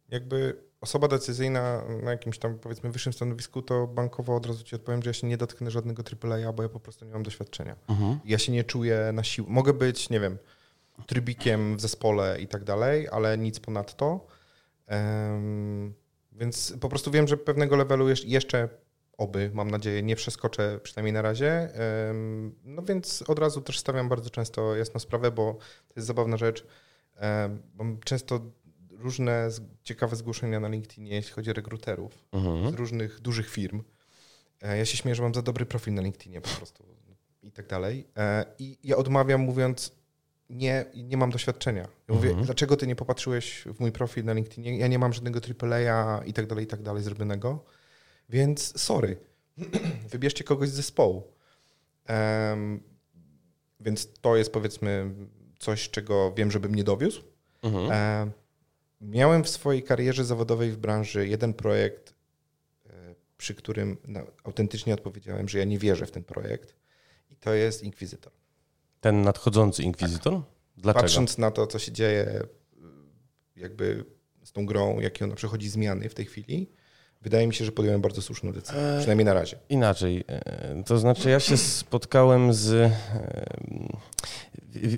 [0.09, 5.03] jakby osoba decyzyjna na jakimś tam powiedzmy wyższym stanowisku, to bankowo od razu ci odpowiem,
[5.03, 7.75] że ja się nie dotknę żadnego AAA, bo ja po prostu nie mam doświadczenia.
[8.25, 9.47] Ja się nie czuję na siłę.
[9.49, 10.37] Mogę być, nie wiem,
[11.07, 14.27] trybikiem w zespole i tak dalej, ale nic ponadto.
[14.87, 15.93] Em,
[16.31, 18.69] więc po prostu wiem, że pewnego levelu jesz- jeszcze
[19.17, 21.51] oby, mam nadzieję, nie przeskoczę przynajmniej na razie.
[22.09, 25.53] Em, No więc od razu też stawiam bardzo często jasną sprawę, bo
[25.87, 26.65] to jest zabawna rzecz.
[27.75, 28.39] Mam często
[29.03, 32.75] różne z- ciekawe zgłoszenia na LinkedInie, jeśli chodzi o rekruterów z Mhm.
[32.75, 33.83] różnych dużych firm.
[34.61, 36.83] E, Ja się śmieję, że mam za dobry profil na LinkedInie po prostu
[37.43, 38.07] i tak dalej.
[38.17, 39.91] E, I ja odmawiam mówiąc,
[40.49, 41.81] nie, nie mam doświadczenia.
[42.07, 42.45] Ja mówię, Mhm.
[42.45, 44.77] dlaczego ty nie popatrzyłeś w mój profil na LinkedInie?
[44.77, 47.63] Ja nie mam żadnego AAA i tak dalej, i tak dalej zrobionego.
[48.29, 49.17] Więc sorry,
[50.11, 51.23] wybierzcie kogoś z zespołu.
[52.05, 52.83] Em,
[53.79, 55.11] więc to jest powiedzmy
[55.59, 57.23] coś, czego wiem, żebym nie dowiózł.
[57.63, 57.91] Mhm.
[57.91, 58.31] E,
[59.03, 62.13] miałem w swojej karierze zawodowej w branży jeden projekt
[62.89, 63.97] e, przy którym
[64.43, 66.75] autentycznie odpowiedziałem, że ja nie wierzę w ten projekt
[67.29, 68.33] i to jest Inkwizytor.
[69.01, 70.33] Ten nadchodzący Inkwizytor?
[70.33, 70.43] Tak.
[70.77, 71.03] Dlaczego?
[71.03, 72.43] Patrząc na to, co się dzieje
[73.55, 74.05] jakby
[74.43, 76.69] z tą grą, jakie ona przechodzi zmiany w tej chwili,
[77.23, 79.57] wydaje mi się, że podjąłem bardzo słuszną decyzję, eee, przynajmniej na razie.
[79.69, 82.71] Inaczej, e, to znaczy ja się spotkałem z...
[82.71, 82.91] E,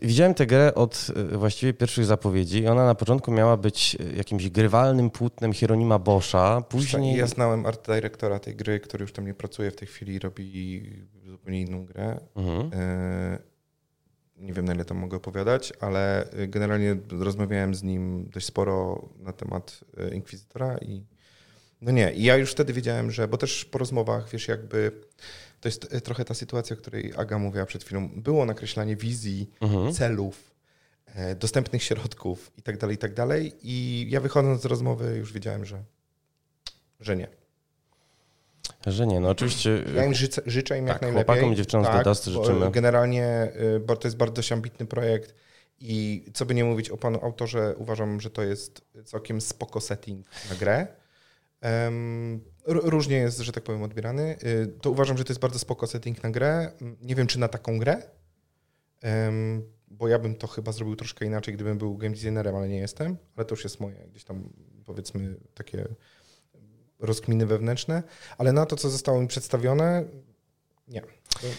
[0.02, 4.50] widziałem tę grę od e, właściwie pierwszych zapowiedzi i ona na początku miała być jakimś
[4.50, 7.18] grywalnym płótnem Hieronima Boscha, później...
[7.18, 10.20] Ja znałem art dyrektora tej gry, który już tam nie pracuje w tej chwili i
[10.20, 10.84] robi
[11.26, 12.20] zupełnie inną grę.
[12.36, 12.72] Mhm.
[14.38, 19.34] Nie wiem, na ile tam mogę opowiadać, ale generalnie rozmawiałem z nim dość sporo na
[19.34, 19.80] temat
[20.14, 21.04] Inkwizytora i
[21.82, 24.92] no nie, i ja już wtedy wiedziałem, że, bo też po rozmowach, wiesz, jakby
[25.62, 28.10] to jest e, trochę ta sytuacja, o której Aga mówiła przed chwilą.
[28.10, 29.94] Było nakreślanie wizji, mhm.
[29.94, 30.52] celów,
[31.16, 33.54] e, dostępnych środków i tak dalej, i tak dalej.
[33.64, 35.84] I ja wychodząc z rozmowy już wiedziałem, że,
[37.00, 37.28] że nie.
[38.88, 39.84] Że nie, no oczywiście.
[39.96, 41.26] Ja im życzę, życzę im tak, jak najlepiej.
[41.26, 42.72] Chłopakom i dziewczynom tak, z Dust życzymy.
[42.72, 43.52] Generalnie,
[43.86, 45.36] bo to jest bardzo dość ambitny projekt
[45.80, 50.28] i co by nie mówić o panu autorze, uważam, że to jest całkiem spoko setting
[50.50, 50.88] na grę.
[52.66, 54.36] Różnie jest, że tak powiem, odbierany.
[54.44, 56.72] Y, to uważam, że to jest bardzo spoko setting na grę.
[57.02, 58.02] Nie wiem, czy na taką grę,
[59.88, 63.18] bo ja bym to chyba zrobił troszkę inaczej, gdybym był game designerem, ale nie jestem.
[63.36, 64.50] Ale to już jest moje gdzieś tam,
[64.86, 65.88] powiedzmy, takie
[67.00, 68.04] rozkminy wewnętrzne.
[68.38, 70.06] Ale na to, co zostało mi przedstawione,
[70.88, 71.02] nie,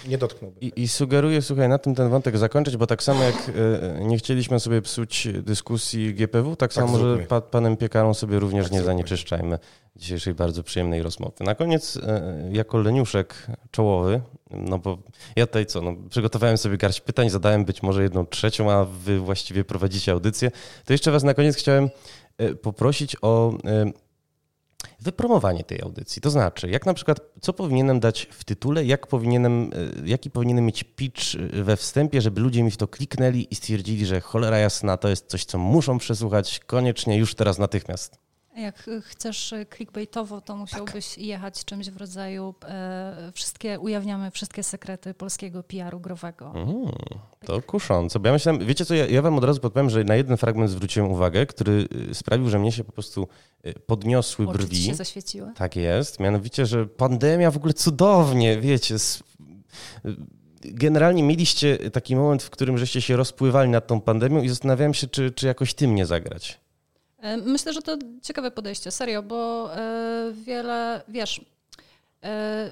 [0.09, 0.61] nie dotknąłbym.
[0.61, 3.35] I, I sugeruję, słuchaj, na tym ten wątek zakończyć, bo tak samo jak
[3.99, 8.39] e, nie chcieliśmy sobie psuć dyskusji GPW, tak, tak samo, że pa, panem Piekarą sobie
[8.39, 9.59] również tak nie zanieczyszczajmy
[9.97, 11.33] dzisiejszej bardzo przyjemnej rozmowy.
[11.41, 14.20] Na koniec, e, jako leniuszek czołowy,
[14.51, 14.99] no bo
[15.37, 19.18] ja tutaj co, no, przygotowałem sobie garść pytań, zadałem być może jedną trzecią, a wy
[19.18, 20.51] właściwie prowadzicie audycję,
[20.85, 21.91] to jeszcze was na koniec chciałem
[22.39, 23.53] e, poprosić o
[25.07, 26.23] wypromowanie tej audycji.
[26.23, 29.71] To znaczy, jak na przykład, co powinienem dać w tytule, jak powinienem,
[30.05, 34.07] e, jaki powinienem mieć pitch we wstępie, żeby ludzie mi w to kliknęli i stwierdzili,
[34.07, 38.26] że cholera jasna, to jest coś, co muszą przesłuchać koniecznie już teraz natychmiast.
[38.57, 41.19] Jak chcesz clickbaitowo, to musiałbyś tak.
[41.19, 46.53] jechać czymś w rodzaju e, wszystkie, ujawniamy wszystkie sekrety polskiego PR-u growego.
[46.55, 46.93] Mm,
[47.47, 50.17] to kuszące, bo ja myślałem, wiecie co, ja, ja wam od razu podpowiem, że na
[50.17, 53.29] jeden fragment zwróciłem uwagę, który y, sprawił, że mnie się po prostu
[53.67, 54.83] y, podniosły Oczy brwi.
[54.83, 55.53] się zaświeciły?
[55.55, 60.17] Tak jest, mianowicie, że pandemia w ogóle cudownie, wiecie, y,
[60.65, 65.07] generalnie mieliście taki moment, w którym żeście się rozpływali nad tą pandemią i zastanawiałem się,
[65.07, 66.66] czy, czy jakoś tym nie zagrać.
[67.27, 71.41] E, myślę, że to ciekawe podejście, serio, bo e, wiele, wiesz,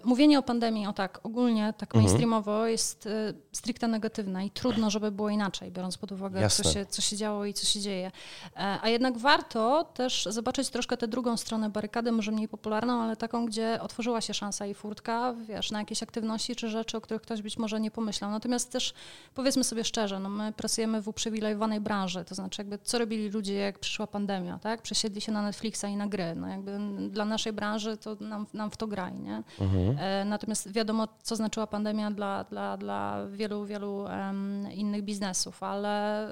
[0.04, 2.04] mówienie o pandemii, o tak, ogólnie, tak mhm.
[2.04, 3.10] mainstreamowo jest e,
[3.52, 7.44] stricte negatywne i trudno, żeby było inaczej, biorąc pod uwagę, co się, co się działo
[7.44, 8.10] i co się dzieje.
[8.56, 13.16] E, a jednak warto też zobaczyć troszkę tę drugą stronę barykady, może mniej popularną, ale
[13.16, 17.22] taką, gdzie otworzyła się szansa i furtka, wiesz, na jakieś aktywności czy rzeczy, o których
[17.22, 18.30] ktoś być może nie pomyślał.
[18.30, 18.94] Natomiast też
[19.34, 23.54] powiedzmy sobie szczerze, no my pracujemy w uprzywilejowanej branży, to znaczy jakby co robili ludzie,
[23.54, 24.82] jak przyszła pandemia, tak?
[24.82, 26.34] Przesiedli się na Netflixa i na gry.
[26.36, 26.78] No jakby
[27.10, 29.42] dla naszej branży to nam, nam w to graj, nie?
[29.60, 29.98] Mhm.
[29.98, 36.28] E, natomiast wiadomo, co znaczyła pandemia dla, dla, dla wielu, wielu um, innych biznesów, ale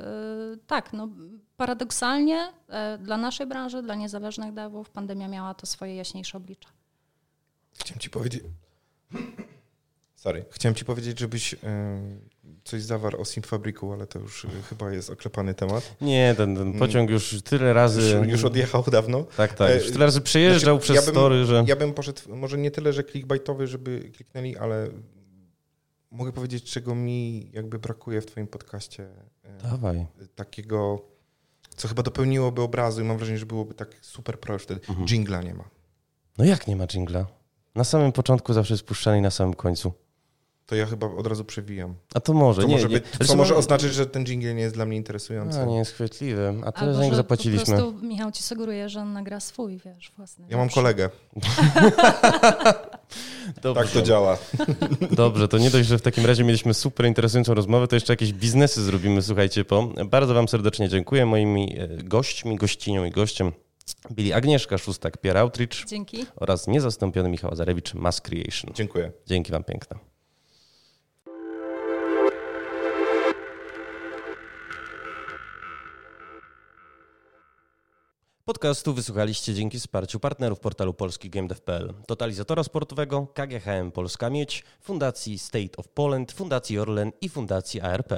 [0.55, 1.09] y, tak, no,
[1.57, 2.53] paradoksalnie
[2.95, 6.69] y, dla naszej branży, dla niezależnych devów, pandemia miała to swoje jaśniejsze oblicze.
[7.79, 8.43] Chciałem ci powiedzieć.
[10.17, 10.45] Sorry.
[10.51, 11.55] Chciałem ci powiedzieć, żebyś
[12.65, 15.97] coś zawarł o Simfabriku, ale to już chyba jest oklepany temat.
[16.01, 18.19] Nie, ten, ten pociąg już tyle razy...
[18.21, 19.25] Już, już odjechał dawno.
[19.37, 19.75] Tak, tak.
[19.75, 21.65] Już tyle razy przejeżdżał znaczy, przez ja bym, story, że...
[21.67, 24.89] Ja bym poszedł, może nie tyle, że clickbaitowy, żeby kliknęli, ale
[26.11, 29.09] mogę powiedzieć, czego mi jakby brakuje w twoim podcaście.
[29.63, 30.07] Dawaj.
[30.35, 31.03] Takiego,
[31.77, 34.81] co chyba dopełniłoby obrazu i mam wrażenie, że byłoby tak super pro wtedy.
[34.89, 35.09] Mhm.
[35.09, 35.65] Jingla nie ma.
[36.39, 37.27] No jak nie ma jingla?
[37.75, 39.93] Na samym początku zawsze jest puszczany i na samym końcu
[40.67, 41.95] to ja chyba od razu przewijam.
[42.15, 43.01] A to może, to nie, może nie.
[43.19, 45.61] Być, co może oznaczyć, że ten jingle nie jest dla mnie interesujący.
[45.61, 47.77] A, nie jest chwytliwy, a tyle za niego zapłaciliśmy.
[47.77, 50.47] po prostu Michał ci sugeruje, że on nagra swój, wiesz, własny.
[50.49, 51.11] Ja mam kolegę.
[53.75, 54.39] tak to działa.
[55.11, 58.33] Dobrze, to nie dość, że w takim razie mieliśmy super interesującą rozmowę, to jeszcze jakieś
[58.33, 59.89] biznesy zrobimy, słuchajcie, po.
[60.07, 61.27] Bardzo wam serdecznie dziękuję.
[61.27, 63.53] Moimi e, gośćmi, gościnią i gościem
[64.11, 66.27] byli Agnieszka Szustak, Pierre Outreach Dzięki.
[66.37, 68.75] oraz niezastąpiony Michał Zarewicz, Mass Creation.
[68.75, 69.13] Dziękuję.
[69.27, 70.12] Dzięki wam piękne.
[78.53, 85.89] Podcastu wysłuchaliście dzięki wsparciu partnerów portalu polskigamedev.pl, Totalizatora Sportowego, KGHM Polska Miedź, Fundacji State of
[85.89, 88.13] Poland, Fundacji Orlen i Fundacji ARP.